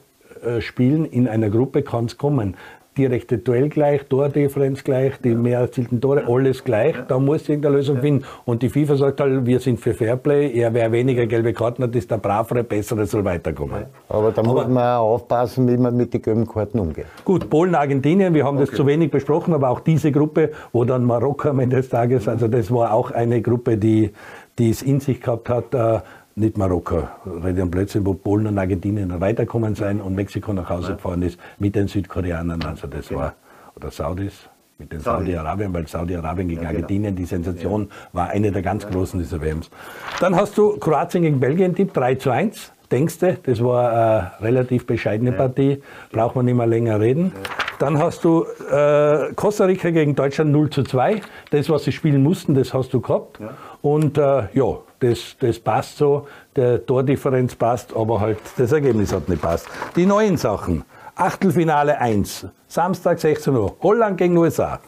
äh, 0.44 0.60
Spielen 0.60 1.04
in 1.04 1.28
einer 1.28 1.50
Gruppe 1.50 1.82
kann 1.82 2.06
es 2.06 2.18
kommen. 2.18 2.56
Direkte 2.96 3.38
Duell 3.38 3.70
gleich, 3.70 4.04
Tordifferenz 4.04 4.84
gleich, 4.84 5.14
die 5.18 5.34
mehr 5.34 5.58
erzielten 5.58 6.00
Tore, 6.00 6.26
alles 6.28 6.62
gleich. 6.62 6.94
Da 7.08 7.18
muss 7.18 7.48
irgendeine 7.48 7.78
Lösung 7.78 7.98
finden. 7.98 8.24
Und 8.44 8.62
die 8.62 8.68
FIFA 8.68 8.94
sagt 8.94 9.20
halt, 9.20 9.44
wir 9.44 9.58
sind 9.58 9.80
für 9.80 9.94
Fairplay, 9.94 10.52
er 10.52 10.72
wer 10.74 10.92
weniger 10.92 11.26
gelbe 11.26 11.52
Karten 11.52 11.82
hat, 11.82 11.96
ist 11.96 12.12
der 12.12 12.18
bravere, 12.18 12.62
bessere, 12.62 13.04
soll 13.06 13.24
weiterkommen. 13.24 13.86
Aber 14.08 14.30
da 14.30 14.44
muss 14.44 14.68
man 14.68 14.96
auch 14.96 15.14
aufpassen, 15.14 15.66
wie 15.66 15.76
man 15.76 15.96
mit 15.96 16.14
den 16.14 16.22
gelben 16.22 16.46
Karten 16.46 16.78
umgeht. 16.78 17.06
Gut, 17.24 17.50
Polen, 17.50 17.74
Argentinien, 17.74 18.32
wir 18.32 18.44
haben 18.44 18.58
das 18.58 18.70
zu 18.70 18.86
wenig 18.86 19.10
besprochen, 19.10 19.54
aber 19.54 19.70
auch 19.70 19.80
diese 19.80 20.12
Gruppe, 20.12 20.52
wo 20.72 20.84
dann 20.84 21.04
Marokko 21.04 21.48
am 21.48 21.58
Ende 21.58 21.76
des 21.76 21.88
Tages, 21.88 22.28
also 22.28 22.46
das 22.46 22.70
war 22.70 22.94
auch 22.94 23.10
eine 23.10 23.42
Gruppe, 23.42 23.76
die, 23.76 24.12
die 24.56 24.70
es 24.70 24.82
in 24.82 25.00
sich 25.00 25.20
gehabt 25.20 25.48
hat, 25.48 25.74
äh, 25.74 25.98
nicht 26.36 26.58
Marokko, 26.58 27.08
rede 27.44 27.62
am 27.62 27.70
Blödsinn, 27.70 28.04
wo 28.04 28.14
Polen 28.14 28.46
und 28.46 28.58
Argentinien 28.58 29.20
weiterkommen 29.20 29.74
sein 29.74 30.00
und 30.00 30.14
Mexiko 30.14 30.52
nach 30.52 30.68
Hause 30.68 30.94
gefahren 30.94 31.22
ist 31.22 31.38
mit 31.58 31.74
den 31.74 31.88
Südkoreanern, 31.88 32.62
also 32.62 32.86
das 32.86 33.12
war, 33.12 33.34
oder 33.76 33.90
Saudis, 33.90 34.48
mit 34.78 34.92
den 34.92 35.00
Saudi-Arabien, 35.00 35.72
weil 35.72 35.86
Saudi-Arabien 35.86 36.48
gegen 36.48 36.66
Argentinien, 36.66 37.14
die 37.14 37.24
Sensation 37.24 37.88
war 38.12 38.30
eine 38.30 38.50
der 38.50 38.62
ganz 38.62 38.86
großen 38.86 39.20
dieser 39.20 39.40
WMs. 39.40 39.70
Dann 40.18 40.34
hast 40.34 40.58
du 40.58 40.76
Kroatien 40.78 41.22
gegen 41.22 41.38
Belgien 41.38 41.74
tippt, 41.74 41.96
3 41.96 42.16
zu 42.16 42.30
1. 42.30 42.72
Denkst 42.90 43.18
du, 43.20 43.38
das 43.44 43.62
war 43.62 43.90
eine 43.90 44.32
relativ 44.40 44.86
bescheidene 44.86 45.32
Partie, 45.32 45.80
braucht 46.10 46.36
man 46.36 46.44
nicht 46.44 46.56
mehr 46.56 46.66
länger 46.66 47.00
reden. 47.00 47.32
Dann 47.78 47.98
hast 47.98 48.24
du 48.24 48.44
äh, 48.70 49.32
Costa 49.34 49.64
Rica 49.64 49.90
gegen 49.90 50.14
Deutschland 50.14 50.52
0 50.52 50.70
zu 50.70 50.82
2. 50.82 51.20
Das, 51.50 51.70
was 51.70 51.84
sie 51.84 51.92
spielen 51.92 52.22
mussten, 52.22 52.54
das 52.54 52.74
hast 52.74 52.92
du 52.92 53.00
gehabt. 53.00 53.38
Und 53.82 54.18
äh, 54.18 54.44
ja, 54.52 54.78
das, 55.04 55.36
das 55.38 55.58
passt 55.58 55.98
so. 55.98 56.26
Der 56.56 56.84
Tordifferenz 56.84 57.54
passt, 57.54 57.94
aber 57.94 58.20
halt 58.20 58.38
das 58.56 58.72
Ergebnis 58.72 59.12
hat 59.12 59.28
nicht 59.28 59.42
passt. 59.42 59.66
Die 59.96 60.06
neuen 60.06 60.36
Sachen. 60.36 60.84
Achtelfinale 61.16 62.00
1, 62.00 62.46
Samstag 62.66 63.20
16 63.20 63.54
Uhr, 63.54 63.76
Holland 63.82 64.18
gegen 64.18 64.36
USA. 64.36 64.80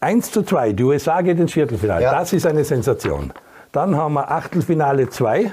1 0.00 0.30
zu 0.30 0.42
2, 0.42 0.72
die 0.72 0.84
USA 0.84 1.20
geht 1.20 1.38
ins 1.38 1.52
Viertelfinale. 1.52 2.02
Ja. 2.02 2.12
Das 2.12 2.32
ist 2.32 2.46
eine 2.46 2.64
Sensation. 2.64 3.32
Dann 3.72 3.96
haben 3.96 4.14
wir 4.14 4.30
Achtelfinale 4.30 5.08
2, 5.08 5.52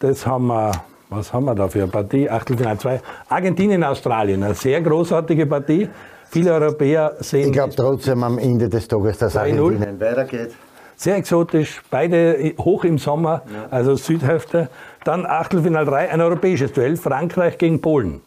das 0.00 0.26
haben 0.26 0.48
wir, 0.48 0.72
was 1.08 1.32
haben 1.32 1.44
wir 1.44 1.54
da 1.54 1.68
für 1.68 1.82
eine 1.82 1.90
Partie? 1.90 2.28
Achtelfinale 2.28 2.78
2, 2.78 3.00
Argentinien, 3.28 3.84
Australien, 3.84 4.42
eine 4.42 4.54
sehr 4.54 4.80
großartige 4.82 5.46
Partie. 5.46 5.88
Viele 6.28 6.52
Europäer 6.52 7.16
sehen 7.20 7.48
Ich 7.48 7.52
glaube 7.52 7.74
trotzdem 7.74 8.22
am 8.22 8.38
Ende 8.38 8.68
des 8.68 8.88
Tages, 8.88 9.18
dass 9.18 9.36
3-0. 9.36 9.38
Argentinien 9.38 10.00
weitergeht. 10.00 10.54
Sehr 11.02 11.16
exotisch, 11.16 11.82
beide 11.90 12.54
hoch 12.58 12.84
im 12.84 12.98
Sommer, 12.98 13.42
also 13.70 13.96
Südhälfte. 13.96 14.68
Dann 15.04 15.26
Achtelfinale 15.26 15.86
3, 15.86 16.10
ein 16.10 16.20
europäisches 16.20 16.72
Duell, 16.72 16.96
Frankreich 16.96 17.58
gegen 17.58 17.80
Polen. 17.80 18.20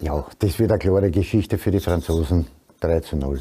Ja, 0.00 0.24
das 0.38 0.58
wird 0.58 0.70
eine 0.70 0.78
klare 0.78 1.10
Geschichte 1.10 1.58
für 1.58 1.70
die 1.70 1.80
Franzosen. 1.80 2.46
3 2.80 3.00
zu 3.00 3.16
0. 3.16 3.40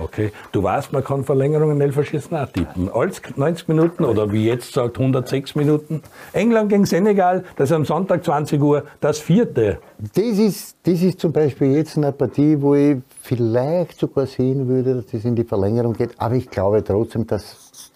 Okay, 0.00 0.30
du 0.52 0.62
weißt, 0.62 0.92
man 0.92 1.02
kann 1.02 1.24
Verlängerungen 1.24 1.80
Elferschießen 1.80 2.36
auch 2.36 2.46
tippen. 2.46 2.88
Als 2.88 3.20
90 3.34 3.66
Minuten 3.66 4.04
oder 4.04 4.30
wie 4.30 4.46
jetzt 4.46 4.72
sagt 4.72 4.96
106 4.96 5.56
Minuten. 5.56 6.02
England 6.32 6.68
gegen 6.68 6.86
Senegal, 6.86 7.44
das 7.56 7.70
ist 7.70 7.74
am 7.74 7.84
Sonntag 7.84 8.24
20 8.24 8.62
Uhr, 8.62 8.84
das 9.00 9.18
vierte. 9.18 9.80
Das 10.14 10.38
ist, 10.38 10.76
das 10.84 11.02
ist 11.02 11.18
zum 11.18 11.32
Beispiel 11.32 11.74
jetzt 11.74 11.96
eine 11.96 12.12
Partie, 12.12 12.60
wo 12.60 12.76
ich 12.76 12.98
vielleicht 13.22 13.98
sogar 13.98 14.26
sehen 14.26 14.68
würde, 14.68 14.94
dass 14.94 15.06
das 15.06 15.24
in 15.24 15.34
die 15.34 15.44
Verlängerung 15.44 15.94
geht. 15.94 16.10
Aber 16.18 16.36
ich 16.36 16.48
glaube 16.48 16.84
trotzdem, 16.84 17.26
dass 17.26 17.87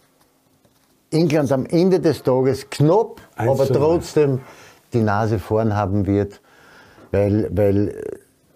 England 1.12 1.52
am 1.52 1.66
Ende 1.66 2.00
des 2.00 2.22
Tages 2.22 2.68
knapp, 2.70 3.20
Eins 3.36 3.50
aber 3.50 3.68
trotzdem 3.68 4.40
die 4.92 5.00
Nase 5.00 5.38
vorn 5.38 5.74
haben 5.76 6.06
wird, 6.06 6.40
weil, 7.10 7.48
weil 7.52 7.94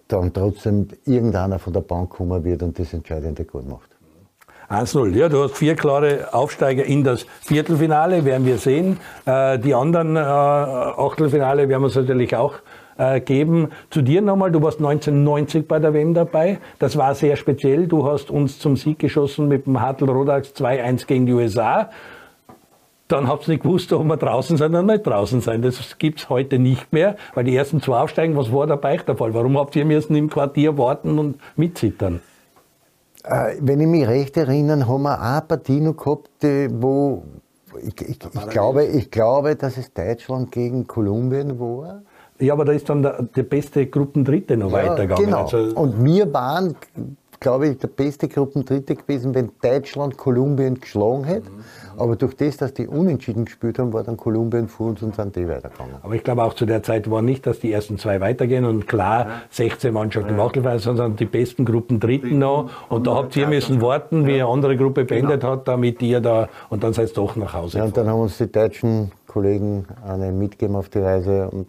dann 0.07 0.33
trotzdem 0.33 0.87
irgendeiner 1.05 1.59
von 1.59 1.73
der 1.73 1.81
Bank 1.81 2.09
kommen 2.11 2.43
wird 2.43 2.63
und 2.63 2.77
das 2.79 2.93
entscheidende 2.93 3.45
Goal 3.45 3.63
macht. 3.63 3.89
1-0. 4.69 5.15
Ja, 5.15 5.29
du 5.29 5.43
hast 5.43 5.57
vier 5.57 5.75
klare 5.75 6.33
Aufsteiger 6.33 6.83
in 6.83 7.03
das 7.03 7.25
Viertelfinale, 7.41 8.25
werden 8.25 8.45
wir 8.45 8.57
sehen. 8.57 8.99
Äh, 9.25 9.59
die 9.59 9.73
anderen 9.73 10.17
äh, 10.17 10.19
Achtelfinale 10.19 11.69
werden 11.69 11.83
wir 11.83 11.87
es 11.87 11.95
natürlich 11.95 12.35
auch 12.35 12.55
äh, 12.97 13.21
geben. 13.21 13.69
Zu 13.89 14.01
dir 14.01 14.21
nochmal, 14.21 14.51
du 14.51 14.61
warst 14.61 14.79
1990 14.79 15.67
bei 15.69 15.79
der 15.79 15.93
WM 15.93 16.13
dabei. 16.13 16.59
Das 16.79 16.97
war 16.97 17.15
sehr 17.15 17.37
speziell. 17.37 17.87
Du 17.87 18.05
hast 18.05 18.29
uns 18.29 18.59
zum 18.59 18.75
Sieg 18.75 18.99
geschossen 18.99 19.47
mit 19.47 19.67
dem 19.67 19.79
Hartl 19.79 20.09
Rodax 20.09 20.49
2-1 20.49 21.07
gegen 21.07 21.25
die 21.25 21.33
USA. 21.33 21.89
Dann 23.07 23.27
habt 23.27 23.47
ihr 23.47 23.53
nicht 23.53 23.63
gewusst, 23.63 23.93
ob 23.93 24.05
wir 24.05 24.17
draußen 24.17 24.57
sind 24.57 24.69
oder 24.69 24.83
nicht 24.83 25.07
draußen 25.07 25.39
sein. 25.41 25.61
Das 25.61 25.97
gibt's 25.97 26.29
heute 26.29 26.59
nicht 26.59 26.91
mehr, 26.91 27.15
weil 27.35 27.45
die 27.45 27.55
ersten 27.55 27.81
zwei 27.81 28.01
aufsteigen. 28.01 28.35
Was 28.35 28.51
war 28.51 28.67
dabei 28.67 28.97
der 28.97 29.15
Fall? 29.15 29.33
Warum 29.33 29.57
habt 29.57 29.75
ihr 29.75 29.85
müssen 29.85 30.15
im 30.15 30.29
Quartier 30.29 30.77
warten 30.77 31.17
und 31.17 31.39
mitzittern? 31.55 32.21
Äh, 33.23 33.55
wenn 33.61 33.79
ich 33.79 33.87
mich 33.87 34.07
recht 34.07 34.35
erinnere, 34.37 34.87
haben 34.87 35.03
wir 35.03 35.17
auch 35.17 35.21
eine 35.21 35.41
Partie 35.41 35.79
noch 35.79 35.95
gehabt, 35.95 36.29
wo 36.81 37.23
ich, 37.81 38.01
ich, 38.01 38.19
ich, 38.19 38.49
glaube, 38.49 38.85
ich 38.85 39.11
glaube, 39.11 39.55
dass 39.55 39.77
es 39.77 39.93
Deutschland 39.93 40.51
gegen 40.51 40.87
Kolumbien 40.87 41.59
war. 41.59 42.01
Ja, 42.39 42.53
aber 42.53 42.65
da 42.65 42.71
ist 42.71 42.87
dann 42.89 43.01
der, 43.01 43.23
der 43.23 43.43
beste 43.43 43.87
Gruppendritte 43.87 44.57
noch 44.57 44.71
weitergegangen. 44.71 45.25
Genau. 45.25 45.43
Also, 45.43 45.57
Und 45.57 46.03
wir 46.03 46.31
waren, 46.33 46.75
glaube 47.39 47.69
ich, 47.69 47.77
der 47.79 47.87
beste 47.87 48.27
Gruppendritte 48.27 48.95
gewesen, 48.95 49.33
wenn 49.33 49.51
Deutschland 49.61 50.17
Kolumbien 50.17 50.79
geschlagen 50.79 51.23
hätte. 51.23 51.49
Aber 51.97 52.15
durch 52.15 52.35
das, 52.35 52.57
dass 52.57 52.73
die 52.73 52.87
unentschieden 52.87 53.45
gespielt 53.45 53.79
haben, 53.79 53.93
war 53.93 54.03
dann 54.03 54.17
Kolumbien 54.17 54.67
vor 54.67 54.87
uns 54.87 55.01
und 55.01 55.15
sind 55.15 55.35
die 55.35 55.47
weitergegangen. 55.47 55.95
aber 56.01 56.15
ich 56.15 56.23
glaube 56.23 56.43
auch 56.43 56.53
zu 56.53 56.65
der 56.65 56.83
Zeit 56.83 57.09
war 57.09 57.21
nicht, 57.21 57.45
dass 57.45 57.59
die 57.59 57.71
ersten 57.71 57.97
zwei 57.97 58.21
weitergehen 58.21 58.65
und 58.65 58.87
klar 58.87 59.27
16 59.49 59.93
Mannschaften 59.93 60.29
im 60.29 60.39
Achtelfinale, 60.39 60.79
sondern 60.79 61.15
die 61.15 61.25
besten 61.25 61.65
Gruppen 61.65 61.99
dritten 61.99 62.39
noch. 62.39 62.69
Und 62.89 63.07
da 63.07 63.15
habt 63.15 63.35
ihr 63.35 63.47
müssen 63.47 63.81
warten, 63.81 64.25
wie 64.27 64.35
eine 64.35 64.45
andere 64.45 64.77
Gruppe 64.77 65.05
beendet 65.05 65.43
hat, 65.43 65.67
damit 65.67 66.01
ihr 66.01 66.21
da, 66.21 66.49
und 66.69 66.83
dann 66.83 66.93
seid 66.93 67.09
ihr 67.09 67.15
doch 67.15 67.35
nach 67.35 67.53
Hause 67.53 67.79
Ja, 67.79 67.85
und 67.85 67.97
dann 67.97 68.07
haben 68.07 68.21
uns 68.21 68.37
die 68.37 68.51
deutschen 68.51 69.11
Kollegen 69.27 69.85
eine 70.07 70.31
mitgegeben 70.31 70.75
auf 70.75 70.89
die 70.89 70.99
Reise. 70.99 71.49
Und, 71.49 71.67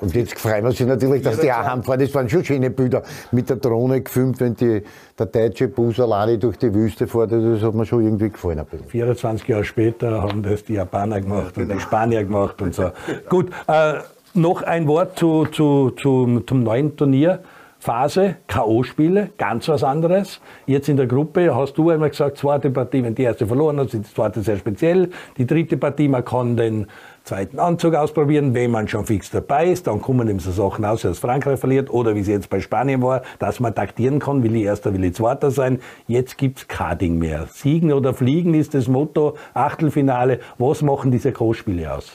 und 0.00 0.14
jetzt 0.14 0.38
freuen 0.38 0.64
wir 0.64 0.70
uns 0.70 0.80
natürlich, 0.80 1.22
dass 1.22 1.38
die 1.38 1.52
auch 1.52 1.64
heimfahren. 1.64 2.00
Das 2.00 2.14
waren 2.14 2.28
schon 2.28 2.44
schöne 2.44 2.70
Bilder 2.70 3.02
mit 3.30 3.48
der 3.48 3.56
Drohne 3.56 4.00
gefilmt, 4.00 4.40
wenn 4.40 4.54
die, 4.54 4.82
der 5.18 5.26
deutsche 5.26 5.68
Bus 5.68 6.00
alleine 6.00 6.36
durch 6.38 6.58
die 6.58 6.74
Wüste 6.74 7.06
fährt. 7.06 7.32
Das 7.32 7.62
hat 7.62 7.74
mir 7.74 7.86
schon 7.86 8.04
irgendwie 8.04 8.30
gefallen. 8.30 8.58
Ein 8.58 8.66
bisschen. 8.66 8.88
24 8.88 9.48
Jahre 9.48 9.64
später 9.64 10.22
haben 10.22 10.42
das 10.42 10.64
die 10.64 10.74
Japaner 10.74 11.20
gemacht 11.20 11.56
und 11.56 11.70
die 11.70 11.78
Spanier 11.78 12.24
gemacht 12.24 12.60
und 12.60 12.74
so. 12.74 12.90
Gut, 13.28 13.50
äh, 13.68 13.94
noch 14.34 14.62
ein 14.62 14.88
Wort 14.88 15.18
zu, 15.18 15.46
zu, 15.46 15.90
zu, 15.90 16.40
zum 16.40 16.62
neuen 16.64 16.96
Turnier. 16.96 17.40
Phase, 17.84 18.36
K.O.-Spiele, 18.46 19.28
ganz 19.36 19.68
was 19.68 19.84
anderes. 19.84 20.40
Jetzt 20.64 20.88
in 20.88 20.96
der 20.96 21.06
Gruppe 21.06 21.54
hast 21.54 21.76
du 21.76 21.90
einmal 21.90 22.08
gesagt, 22.08 22.38
zweite 22.38 22.70
Partie, 22.70 23.04
wenn 23.04 23.14
die 23.14 23.24
erste 23.24 23.46
verloren 23.46 23.78
hat, 23.78 23.92
ist 23.92 23.92
die 23.92 24.14
zweite 24.14 24.40
sehr 24.40 24.56
speziell. 24.56 25.10
Die 25.36 25.46
dritte 25.46 25.76
Partie, 25.76 26.08
man 26.08 26.24
kann 26.24 26.56
den 26.56 26.86
zweiten 27.24 27.58
Anzug 27.58 27.94
ausprobieren, 27.94 28.52
wenn 28.54 28.70
man 28.70 28.86
schon 28.86 29.06
fix 29.06 29.30
dabei 29.30 29.66
ist. 29.68 29.86
Dann 29.86 30.00
kommen 30.02 30.28
eben 30.28 30.38
so 30.40 30.50
Sachen 30.52 30.84
aus, 30.84 31.02
dass 31.02 31.18
Frankreich 31.18 31.58
verliert 31.58 31.88
oder 31.90 32.14
wie 32.14 32.20
es 32.20 32.26
jetzt 32.26 32.50
bei 32.50 32.60
Spanien 32.60 33.02
war, 33.02 33.22
dass 33.38 33.60
man 33.60 33.74
taktieren 33.74 34.18
kann, 34.18 34.42
will 34.42 34.54
ich 34.54 34.64
Erster, 34.64 34.92
will 34.92 35.04
ich 35.04 35.14
Zweiter 35.14 35.50
sein. 35.50 35.80
Jetzt 36.06 36.36
gibt's 36.36 36.68
kein 36.68 36.98
Ding 36.98 37.18
mehr. 37.18 37.48
Siegen 37.50 37.92
oder 37.92 38.12
fliegen 38.14 38.52
ist 38.54 38.74
das 38.74 38.88
Motto, 38.88 39.36
Achtelfinale. 39.54 40.40
Was 40.58 40.82
machen 40.82 41.10
diese 41.10 41.32
Großspiele 41.32 41.92
aus? 41.94 42.12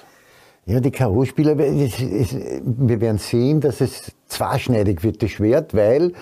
Ja, 0.67 0.80
die 0.80 0.91
K.O.-Spieler, 0.91 1.58
es- 1.60 2.00
es- 2.00 2.62
wir 2.63 3.02
werden 3.02 3.17
sehen, 3.17 3.60
dass 3.62 3.82
es 3.82 4.12
zweischneidig 4.28 5.02
wird, 5.04 5.24
das 5.24 5.32
Schwert, 5.32 5.74
weil 5.74 6.13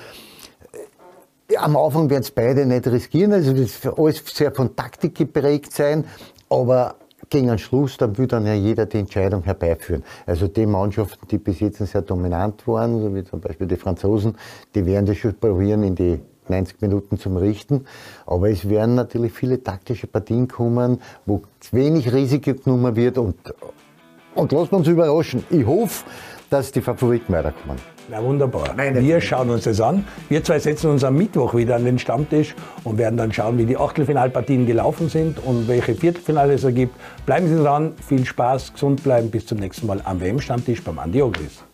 äh, 1.50 1.58
am 1.58 1.76
Anfang 1.76 2.10
werden 2.10 2.22
es 2.22 2.32
beide 2.32 2.66
nicht 2.66 2.88
riskieren, 2.88 3.34
also 3.34 3.52
das 3.52 3.84
wird 3.84 4.00
alles 4.00 4.24
sehr 4.34 4.54
von 4.54 4.74
Taktik 4.78 5.16
geprägt 5.16 5.74
sein, 5.74 6.06
aber 6.50 6.96
gegen 7.30 7.48
den 7.48 7.58
Schluss, 7.58 7.98
dann 7.98 8.18
will 8.18 8.28
dann 8.28 8.46
ja 8.46 8.54
jeder 8.54 8.86
die 8.86 9.00
Entscheidung 9.00 9.44
herbeiführen. 9.44 10.04
Also 10.26 10.48
die 10.48 10.66
Mannschaften, 10.66 11.28
die 11.30 11.38
bis 11.38 11.60
jetzt 11.60 11.78
sehr 11.86 12.02
dominant 12.02 12.68
waren, 12.68 13.16
wie 13.16 13.24
zum 13.24 13.42
Beispiel 13.42 13.68
die 13.68 13.76
Franzosen, 13.76 14.36
die 14.76 14.86
werden 14.86 15.06
das 15.06 15.18
schon 15.18 15.36
probieren, 15.36 15.84
in 15.84 15.96
die 15.96 16.20
90 16.50 16.82
Minuten 16.82 17.18
zum 17.18 17.38
Richten. 17.38 17.86
Aber 18.26 18.50
es 18.50 18.70
werden 18.70 18.96
natürlich 18.96 19.34
viele 19.34 19.62
taktische 19.62 20.08
Partien 20.08 20.48
kommen, 20.48 21.02
wo 21.26 21.42
wenig 21.72 22.12
Risiko 22.14 22.54
genommen 22.54 22.96
wird 22.96 23.18
und, 23.18 23.36
und 24.36 24.52
lassen 24.52 24.76
uns 24.76 24.88
überraschen. 24.88 25.44
Ich 25.50 25.66
hoffe, 25.66 26.06
dass 26.50 26.72
die 26.72 26.82
Favoriten 26.82 27.34
weiterkommen. 27.34 27.78
Na 28.10 28.24
wunderbar. 28.24 28.74
Nein, 28.76 28.96
wir 29.04 29.20
schauen 29.20 29.50
uns 29.50 29.66
das 29.66 29.82
an. 29.82 30.06
Wir 30.30 30.42
zwei 30.42 30.60
setzen 30.60 30.90
uns 30.92 31.04
am 31.04 31.18
Mittwoch 31.18 31.54
wieder 31.54 31.76
an 31.76 31.84
den 31.84 32.00
Stammtisch 32.00 32.56
und 32.86 32.98
werden 32.98 33.18
dann 33.18 33.34
schauen, 33.34 33.58
wie 33.58 33.66
die 33.66 33.76
Achtelfinalpartien 33.76 34.66
gelaufen 34.66 35.10
sind 35.10 35.46
und 35.46 35.68
welche 35.68 35.94
Viertelfinale 35.94 36.54
es 36.54 36.64
ergibt. 36.64 36.96
Bleiben 37.26 37.50
Sie 37.50 37.62
dran, 37.62 37.94
viel 38.08 38.26
Spaß, 38.26 38.74
gesund 38.74 39.04
bleiben. 39.04 39.30
Bis 39.30 39.46
zum 39.46 39.58
nächsten 39.58 39.88
Mal 39.88 40.00
am 40.06 40.22
WM-Stammtisch 40.22 40.82
beim 40.84 41.00
Andi 41.00 41.22
Ogris. 41.22 41.67